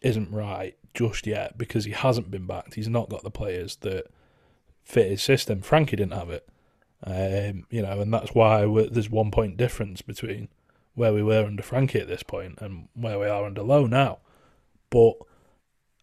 [0.00, 2.74] isn't right just yet because he hasn't been backed.
[2.74, 4.06] He's not got the players that
[4.84, 5.62] fit his system.
[5.62, 6.48] Frankie didn't have it,
[7.04, 10.48] um, you know, and that's why there's one point difference between
[10.94, 14.18] where we were under Frankie at this point and where we are under Lowe now.
[14.90, 15.14] But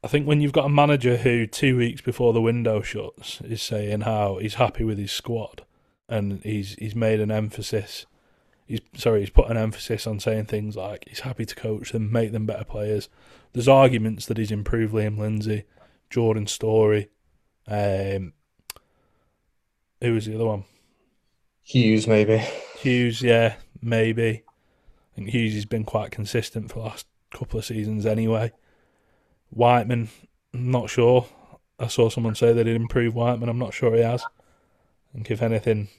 [0.04, 3.62] I think when you've got a manager who two weeks before the window shuts is
[3.62, 5.64] saying how he's happy with his squad
[6.10, 8.06] and he's he's made an emphasis.
[8.68, 12.12] He's sorry, he's put an emphasis on saying things like he's happy to coach them,
[12.12, 13.10] make them better players.
[13.54, 15.64] There's arguments that he's improved Liam Lindsay,
[16.10, 17.10] Jordan Storey,
[17.68, 18.34] um,
[20.02, 20.64] who was the other one?
[21.64, 22.44] Hughes, maybe.
[22.78, 24.44] Hughes, yeah, maybe.
[25.14, 28.52] I think Hughes has been quite consistent for the last couple of seasons anyway.
[29.50, 30.10] Whiteman,
[30.54, 31.28] I'm not sure.
[31.80, 33.50] I saw someone say that he'd improved Whiteman.
[33.50, 34.24] I'm not sure he has.
[34.24, 35.90] I think if anything,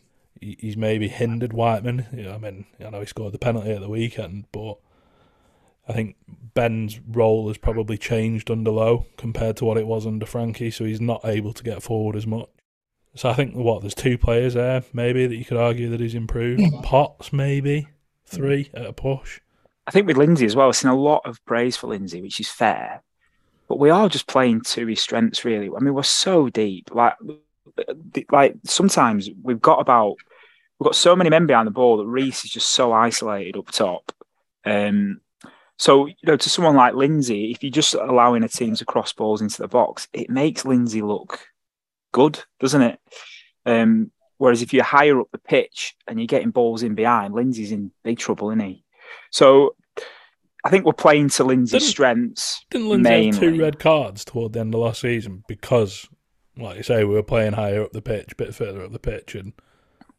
[0.40, 2.06] he's maybe hindered Whiteman.
[2.12, 4.78] You know, I mean, I know he scored the penalty at the weekend, but
[5.88, 6.16] I think
[6.54, 10.84] Ben's role has probably changed under Lowe compared to what it was under Frankie, so
[10.84, 12.48] he's not able to get forward as much.
[13.14, 16.14] So I think what there's two players there maybe that you could argue that he's
[16.14, 16.62] improved.
[16.82, 17.88] Potts maybe
[18.24, 19.40] three at a push.
[19.86, 22.40] I think with Lindsay as well, I've seen a lot of praise for Lindsay, which
[22.40, 23.02] is fair.
[23.68, 25.68] But we are just playing to his strengths, really.
[25.74, 26.90] I mean, we're so deep.
[26.94, 27.14] Like,
[28.30, 30.16] like sometimes we've got about
[30.78, 33.70] we've got so many men behind the ball that Riis is just so isolated up
[33.70, 34.12] top.
[34.64, 35.20] Um,
[35.76, 39.12] so you know, to someone like Lindsay, if you're just allowing a team to cross
[39.12, 41.51] balls into the box, it makes Lindsay look
[42.12, 43.00] good, doesn't it?
[43.66, 47.72] Um, whereas if you're higher up the pitch and you're getting balls in behind, Lindsay's
[47.72, 48.84] in big trouble, isn't he?
[49.30, 49.74] So
[50.64, 52.64] I think we're playing to Lindsay's Didn't- strengths.
[52.70, 56.08] Didn't Lindsay have two red cards toward the end of last season because,
[56.56, 58.98] like you say, we were playing higher up the pitch, a bit further up the
[58.98, 59.52] pitch, and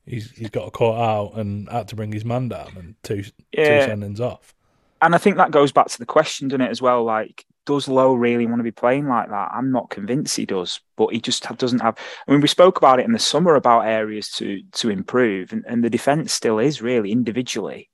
[0.05, 3.31] he's he's got caught out and had to bring his man down and two two
[3.55, 4.53] sendings off.
[5.01, 7.03] and I think that goes back to the question, doesn't it, as well?
[7.03, 9.51] Like, does Lowe really want to be playing like that?
[9.53, 11.97] I'm not convinced he does, but he just doesn't have.
[12.27, 15.63] I mean, we spoke about it in the summer about areas to to improve, and,
[15.67, 17.89] and the defense still is really individually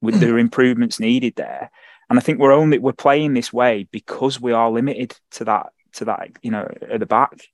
[0.00, 1.70] with are improvements needed there.
[2.08, 5.68] And I think we're only we're playing this way because we are limited to that
[5.94, 7.46] to that you know at the back.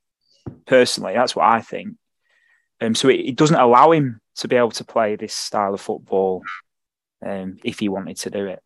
[0.67, 1.97] Personally, that's what I think.
[2.81, 5.81] Um, so it, it doesn't allow him to be able to play this style of
[5.81, 6.43] football
[7.25, 8.63] um, if he wanted to do it.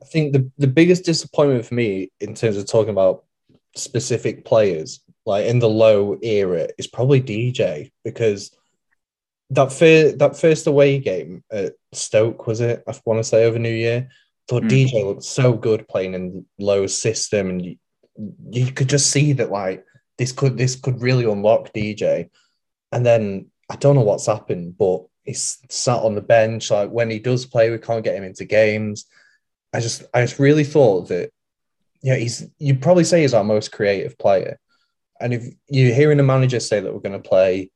[0.00, 3.24] I think the, the biggest disappointment for me in terms of talking about
[3.76, 8.56] specific players, like in the Lowe era, is probably DJ because
[9.50, 12.82] that fir- that first away game at Stoke was it?
[12.88, 14.08] I want to say over New Year.
[14.48, 14.70] Thought Mm.
[14.70, 17.76] DJ looked so good playing in Lowe's system, and you,
[18.50, 19.84] you could just see that like
[20.18, 22.30] this could this could really unlock DJ.
[22.90, 26.70] And then I don't know what's happened, but he's sat on the bench.
[26.70, 29.06] Like when he does play, we can't get him into games.
[29.72, 31.30] I just I just really thought that
[32.02, 34.58] yeah, he's you'd probably say he's our most creative player.
[35.20, 37.70] And if you're hearing a manager say that we're going to play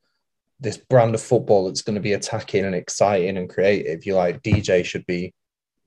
[0.59, 4.43] this brand of football that's going to be attacking and exciting and creative, you're like
[4.43, 5.33] DJ should be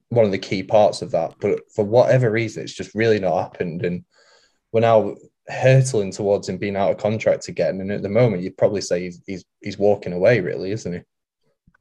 [0.08, 1.36] one of the key parts of that.
[1.40, 3.84] But for whatever reason, it's just really not happened.
[3.84, 4.06] And
[4.72, 5.16] we're now
[5.50, 7.82] hurtling towards him being out of contract again.
[7.82, 11.00] And at the moment, you'd probably say he's he's, he's walking away, really, isn't he?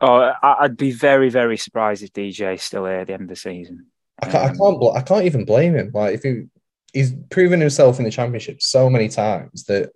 [0.00, 3.36] Oh, I'd be very, very surprised if DJ's still here at the end of the
[3.36, 3.86] season.
[4.20, 5.90] I can't, I Um, can't, bl- I can't even blame him.
[5.94, 6.44] Like if he,
[6.92, 9.90] he's proven himself in the championship so many times that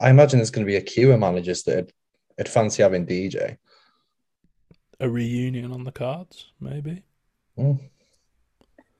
[0.00, 1.92] I imagine there's going to be a queue of managers that would,
[2.38, 3.56] would fancy having DJ.
[5.00, 7.02] A reunion on the cards, maybe.
[7.58, 7.80] Mm.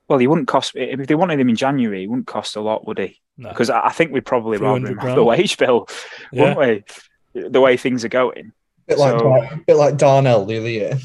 [0.07, 2.01] Well, he wouldn't cost if they wanted him in January.
[2.01, 3.19] He wouldn't cost a lot, would he?
[3.37, 5.87] No, Because I I think we'd probably Few rather hundred him have the wage bill,
[6.31, 6.55] yeah.
[6.55, 6.85] wouldn't
[7.33, 7.41] we?
[7.49, 8.51] The way things are going.
[8.87, 10.97] Bit like So- bit like Darnell the other year.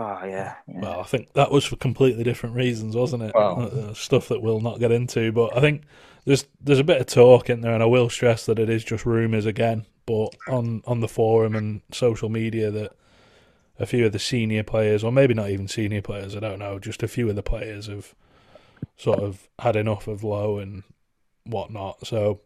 [0.00, 0.54] Oh yeah.
[0.68, 0.80] yeah.
[0.80, 3.34] Well, I think that was for completely different reasons, wasn't it?
[3.34, 3.56] Wow.
[3.56, 5.82] Uh, uh, stuff that we'll not get into, but I think
[6.24, 8.84] there's there's a bit of talk in there, and I will stress that it is
[8.84, 9.86] just rumours again.
[10.06, 12.92] But on on the forum and social media, that
[13.80, 16.78] a few of the senior players, or maybe not even senior players, I don't know,
[16.78, 18.14] just a few of the players have
[18.96, 20.84] sort of had enough of Lowe and
[21.44, 22.06] whatnot.
[22.06, 22.40] So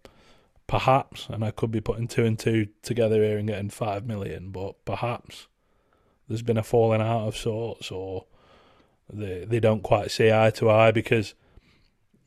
[0.66, 4.52] perhaps, and I could be putting two and two together here and getting five million,
[4.52, 5.48] but perhaps
[6.32, 8.24] there's been a falling out of sorts, or
[9.12, 11.34] they they don't quite see eye to eye because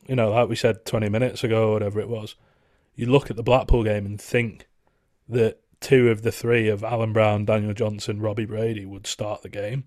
[0.07, 2.35] you know, like we said twenty minutes ago, or whatever it was,
[2.95, 4.67] you look at the Blackpool game and think
[5.27, 9.49] that two of the three of Alan Browne, Daniel Johnson, Robbie Brady would start the
[9.49, 9.85] game,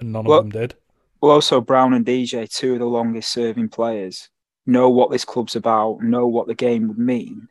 [0.00, 0.74] and none Well- of them did.
[1.20, 4.28] Well, also Browne and DJ, two of the longest serving players,
[4.66, 7.48] know what this club's about, know what the game would mean.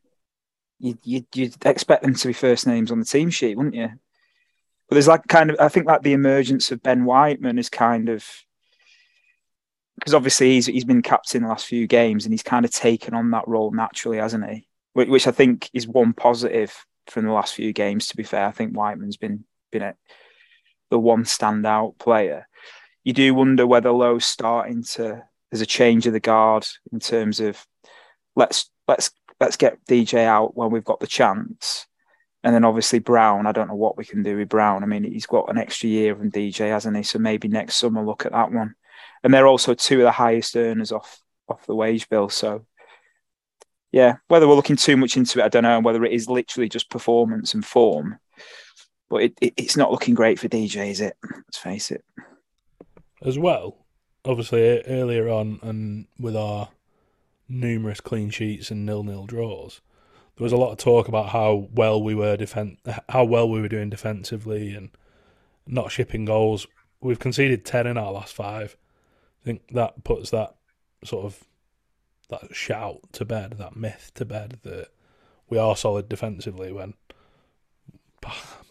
[0.80, 3.89] You'd, you'd, you'd expect them to be first names on the team sheet, wouldn't you?
[4.88, 8.09] But there's like kind of, I think like the emergence of Ben Whiteman is kind
[8.09, 8.25] of,
[9.95, 13.13] because obviously he's he's been captain the last few games and he's kind of taken
[13.13, 14.67] on that role naturally, hasn't he?
[14.93, 18.07] Which, which I think is one positive from the last few games.
[18.09, 19.95] To be fair, I think Whiteman's been been a,
[20.91, 22.47] the one standout player
[23.05, 27.39] you do wonder whether Lowe's starting to there's a change of the guard in terms
[27.39, 27.65] of
[28.36, 31.86] let's let's let's get DJ out when we've got the chance.
[32.45, 34.83] And then obviously Browne, I don't know what we can do with Browne.
[34.83, 37.01] I mean, he's got an extra year from DJ, hasn't he?
[37.01, 38.75] So maybe next summer look at that one.
[39.23, 41.19] And they're also two of the highest earners off
[41.49, 42.29] off the wage bill.
[42.29, 42.67] So
[43.91, 45.77] yeah, whether we're looking too much into it, I don't know.
[45.77, 48.19] And whether it is literally just performance and form,
[49.09, 51.17] but it, it, it's not looking great for DJ, is it?
[51.33, 52.05] Let's face it.
[53.23, 53.85] as well.
[54.23, 56.69] Obviously, earlier on, and with our
[57.49, 59.81] numerous clean sheets and nil-nil draws,
[60.38, 62.77] there was a lot of talk about how well we were defen-
[63.09, 64.89] how well we were doing defensively, and
[65.67, 66.67] not shipping goals.
[67.01, 68.77] We've conceded ten in our last five.
[69.41, 70.55] I think that puts that
[71.03, 71.43] sort of
[72.29, 74.89] that shout to bed, that myth to bed that
[75.49, 76.95] we are solid defensively when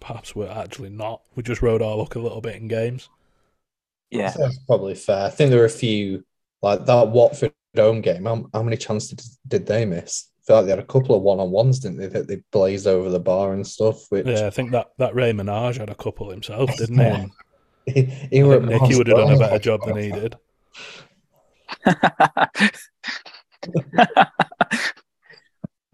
[0.01, 1.23] perhaps we're actually not.
[1.35, 3.09] We just rode our luck a little bit in games.
[4.11, 5.27] Yeah, That's probably fair.
[5.27, 6.25] I think there are a few
[6.63, 8.25] like that Watford home game.
[8.25, 10.29] How, how many chances did, did they miss?
[10.45, 12.09] I feel like they had a couple of one on ones, didn't they?
[12.09, 14.11] That they blazed over the bar and stuff.
[14.11, 17.03] Which Yeah, I think that that Rey Manaj had a couple himself, didn't he?
[17.03, 17.27] Yeah.
[17.87, 20.37] He, he I think Nicky would have done a better job than he did.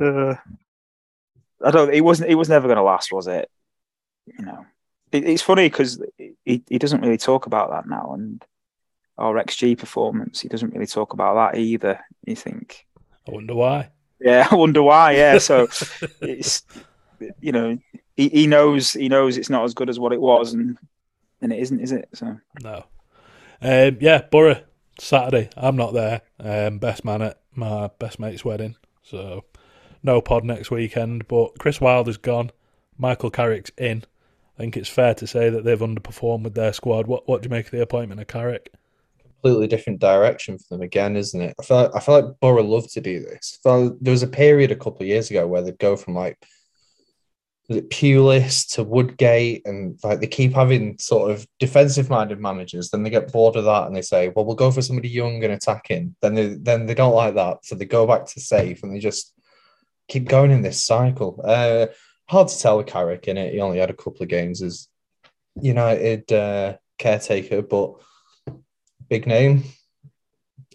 [0.00, 0.34] Uh,
[1.64, 1.94] I don't.
[1.94, 2.30] It wasn't.
[2.30, 3.48] It was never going to last, was it?
[4.26, 4.66] You know,
[5.12, 8.44] it, it's funny because he, he doesn't really talk about that now, and
[9.16, 12.00] our XG performance, he doesn't really talk about that either.
[12.24, 12.86] You think,
[13.28, 13.90] I wonder why.
[14.20, 15.12] Yeah, I wonder why.
[15.12, 15.68] Yeah, so
[16.20, 16.62] it's
[17.40, 17.78] you know,
[18.16, 20.78] he, he knows he knows it's not as good as what it was, and
[21.40, 22.08] and it isn't, is it?
[22.14, 22.84] So No.
[23.62, 24.62] Um, yeah, Boro
[24.98, 25.50] Saturday.
[25.56, 26.22] I'm not there.
[26.38, 29.44] Um, best man at my best mate's wedding, so
[30.02, 31.28] no pod next weekend.
[31.28, 32.50] But Chris Wilder's gone.
[32.96, 34.04] Michael Carrick's in.
[34.58, 37.06] I think it's fair to say that they've underperformed with their squad.
[37.06, 38.72] What what do you make of the appointment of Carrick?
[39.42, 41.54] Completely different direction for them again, isn't it?
[41.58, 43.58] I feel like, I feel like Boro love to do this.
[43.64, 46.36] Like there was a period a couple of years ago where they'd go from like
[47.70, 52.90] was it Pulis to Woodgate, and like they keep having sort of defensive-minded managers.
[52.90, 55.42] Then they get bored of that and they say, "Well, we'll go for somebody young
[55.44, 58.82] and attacking." Then they then they don't like that, so they go back to safe
[58.82, 59.32] and they just
[60.08, 61.40] keep going in this cycle.
[61.44, 61.86] Uh,
[62.28, 63.54] hard to tell with Carrick in it.
[63.54, 64.88] He only had a couple of games as
[65.60, 67.94] United uh, caretaker, but
[69.10, 69.64] big name,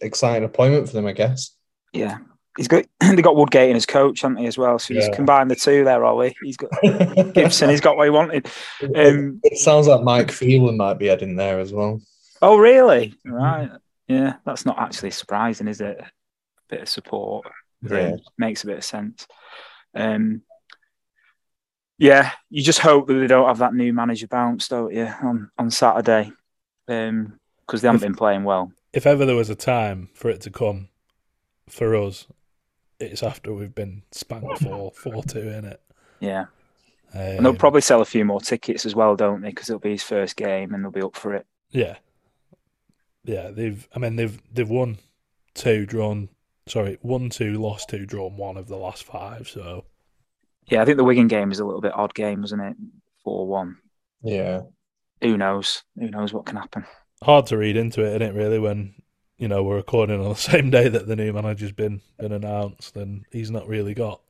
[0.01, 1.55] exciting appointment for them, I guess.
[1.93, 2.17] yeah,
[2.57, 4.77] he's got they got Woodgate in as coach, haven't he, as well?
[4.77, 5.15] So he's Yeah.
[5.15, 6.35] combined the two there, Ollie.
[6.43, 6.69] He's got
[7.33, 7.69] Gibson.
[7.69, 8.47] He's got what he wanted.
[8.95, 12.01] Um, it sounds like Mike Phelan might be heading there as well.
[12.41, 13.15] Oh, really?
[13.25, 13.71] Right.
[14.07, 15.99] Yeah, that's not actually surprising, is it?
[16.69, 17.45] bit of support
[17.87, 18.19] him.
[18.39, 19.27] makes a bit of sense.
[19.93, 20.41] Um,
[21.97, 25.49] yeah, you just hope that they don't have that new manager bounce, don't you, on,
[25.57, 26.31] on Saturday?
[26.87, 28.71] Um, because they haven't been playing well.
[28.93, 30.89] If ever there was a time for it to come
[31.69, 32.27] for us,
[32.99, 35.81] it's after we've been spanked for four two in it.
[36.19, 36.45] Yeah.
[37.13, 39.49] Um, And they'll probably sell a few more tickets as well, don't they?
[39.49, 41.45] Because it'll be his first game and they'll be up for it.
[41.71, 41.97] Yeah,
[43.23, 43.51] yeah.
[43.51, 43.87] They've.
[43.95, 44.97] I mean, they've they've won
[45.53, 46.29] two, drawn.
[46.67, 49.47] Sorry, one, two, lost two, drawn one of the last five.
[49.47, 49.85] So
[50.67, 52.75] Yeah, I think the Wigan game is a little bit odd game, wasn't it?
[53.23, 53.77] 4 1.
[54.23, 54.61] Yeah.
[55.21, 55.83] Who knows?
[55.99, 56.85] Who knows what can happen?
[57.25, 58.35] Hard to read into it, isn't it?
[58.35, 58.93] Really, when
[59.39, 62.95] you know we're recording on the same day that the new manager's been been announced,
[62.95, 64.21] and he's not really got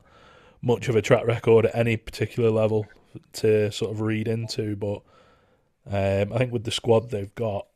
[0.62, 2.86] much of a track record at any particular level
[3.34, 4.76] to sort of read into.
[4.76, 5.02] But
[5.86, 7.66] um, I think with the squad they've got,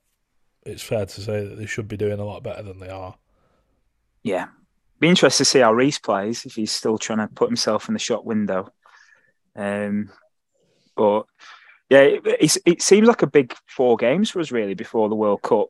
[0.64, 3.14] it's fair to say that they should be doing a lot better than they are.
[4.23, 4.47] Yeah.
[5.01, 7.93] Be interested to see how Riis plays if he's still trying to put himself in
[7.93, 8.73] the shot window.
[9.55, 10.12] Um,
[10.97, 11.27] but
[11.91, 15.16] yeah, it, it's, it seems like a big four games for us really before the
[15.16, 15.68] World Cup.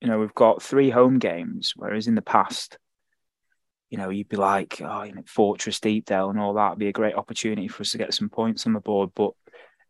[0.00, 2.78] You know, we've got three home games, whereas in the past,
[3.88, 6.88] you know, you'd be like, oh, you know, Fortress, Deepdale, and all that would be
[6.88, 9.10] a great opportunity for us to get some points on the board.
[9.14, 9.30] But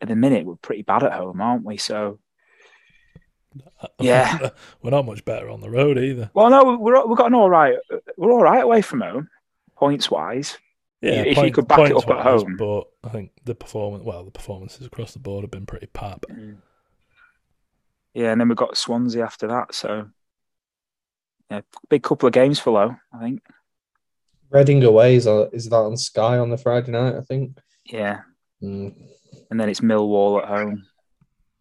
[0.00, 1.76] at the minute, we're pretty bad at home, aren't we?
[1.76, 2.20] So
[3.98, 4.50] Yeah.
[4.82, 6.30] we're not much better on the road either.
[6.34, 7.74] Well, no, we're we've got an all right.
[8.16, 9.28] We're all right away from home,
[9.76, 10.58] points wise.
[11.02, 12.56] Yeah, If you could back it up at points-wise, home.
[12.56, 16.24] but I think the performance, well, the performances across the board have been pretty pap.
[18.14, 19.74] Yeah, and then we've got Swansea after that.
[19.74, 20.08] So,
[21.50, 23.42] yeah, big couple of games for Lowe, I think.
[24.50, 27.58] Reading away is, uh, is that on Sky on the Friday night, I think.
[27.84, 28.20] Yeah,
[28.62, 28.94] Mm.
[29.50, 30.86] and then it's Millwall at home.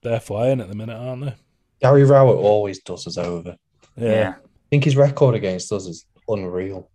[0.02, 1.36] They're flying at the minute, aren't they?
[1.82, 3.58] Gary Rowett always does us over.
[3.98, 6.90] Yeah, I think his record against us is unreal.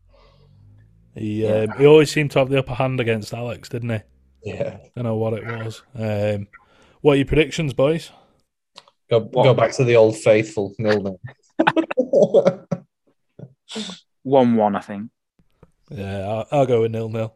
[1.20, 1.66] He Yeah.
[1.70, 3.98] um, he always seemed to have the upper hand against Alex, didn't he?
[4.52, 4.78] Yeah.
[4.82, 5.82] I don't know what it was.
[5.94, 6.48] Um,
[7.02, 8.10] what are your predictions, boys?
[9.10, 11.20] Go, go back to the old faithful nil nil.
[14.22, 15.10] one-one, I think.
[15.90, 17.34] Yeah, I'll, I'll go with nil nil.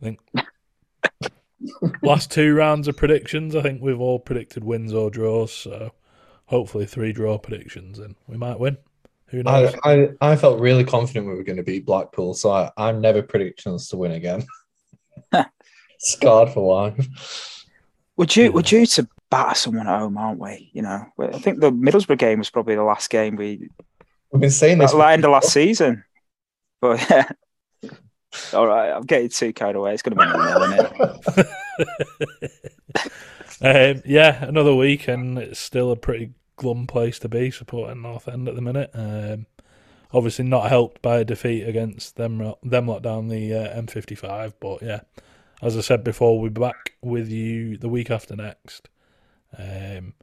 [0.00, 0.20] I think
[2.02, 3.54] last two rounds of predictions.
[3.54, 5.52] I think we've all predicted wins or draws.
[5.52, 5.92] So
[6.46, 8.78] hopefully three draw predictions, and we might win.
[9.34, 9.74] Who knows?
[9.84, 13.00] I, I, I felt really confident we were going to beat Blackpool, so I, I'm
[13.00, 14.44] never predicting us to win again.
[15.98, 17.64] Scarred for life.
[18.16, 18.48] We're due, Yeah.
[18.50, 20.70] we're due to batter someone at home, aren't we?
[20.72, 23.68] You know, I think the Middlesbrough game was probably the last game we
[24.30, 24.92] We've been saying this.
[24.92, 26.04] at the end of last season.
[26.80, 27.28] But yeah,
[28.52, 29.94] all right, I'm getting too carried away.
[29.94, 31.46] It's going to be nil, isn't
[33.62, 33.96] it?
[33.96, 38.28] um, yeah, another week, and it's still a pretty glum place to be supporting North
[38.28, 38.90] End at the minute.
[38.94, 39.46] Um,
[40.12, 44.54] obviously not helped by a defeat against them them lot down the uh, M55.
[44.60, 45.00] But yeah,
[45.60, 48.88] as I said before, we'll be back with you the week after next.
[49.58, 50.14] Um,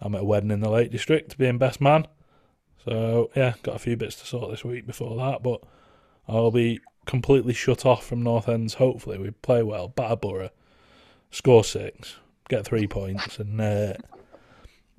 [0.00, 2.06] I'm at a wedding in the Lake District, being best man.
[2.84, 5.62] So yeah, got a few bits to sort this week before that, but
[6.28, 8.74] I'll be completely shut off from North Ends.
[8.74, 10.50] Hopefully, we play well, batter
[11.30, 12.16] score six,
[12.48, 13.94] get three points, and uh,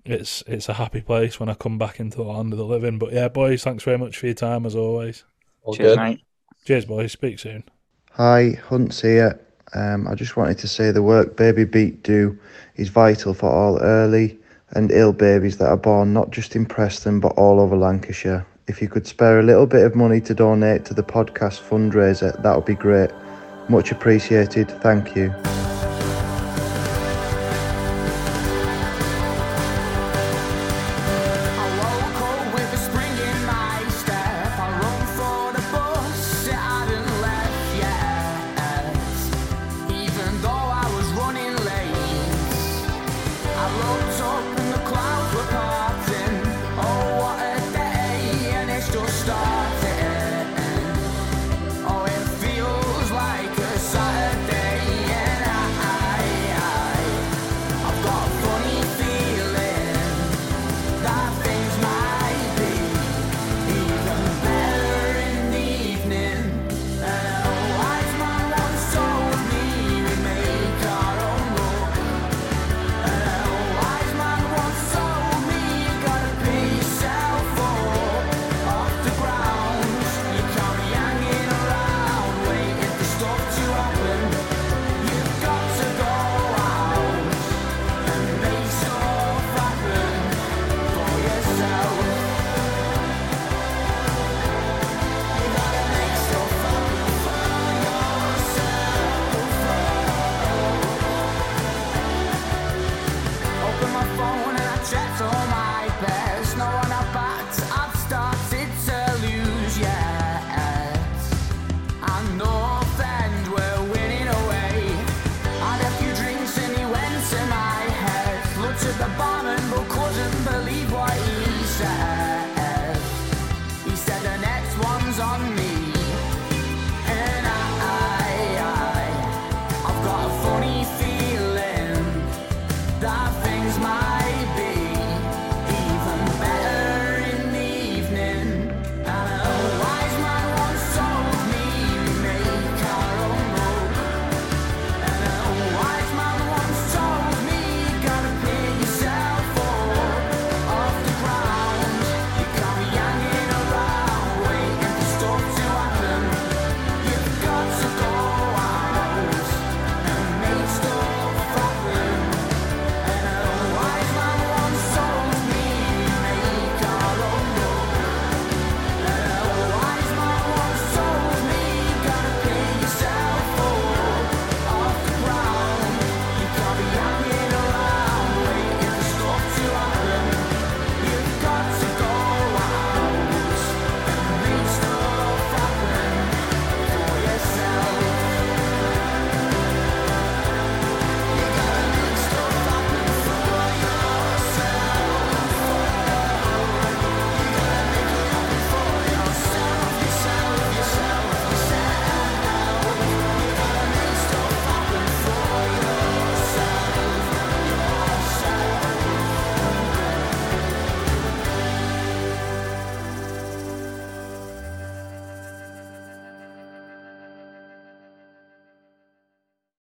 [0.10, 2.98] it's it's a happy place when I come back into the land of the living.
[2.98, 5.24] But yeah, boys, thanks very much for your time as always.
[5.64, 6.02] All Cheers, good.
[6.02, 6.22] mate.
[6.66, 7.12] Cheers, boys.
[7.12, 7.64] Speak soon.
[8.12, 9.40] Hi, Hunt's here.
[9.74, 12.38] Um, I just wanted to say the work Baby Beat do
[12.78, 14.38] is vital for all early
[14.72, 18.46] and ill babies that are born not just in Preston but all over Lancashire.
[18.68, 22.42] If you could spare a little bit of money to donate to the podcast fundraiser,
[22.42, 23.12] that would be great.
[23.70, 24.70] Much appreciated.
[24.82, 25.34] Thank you.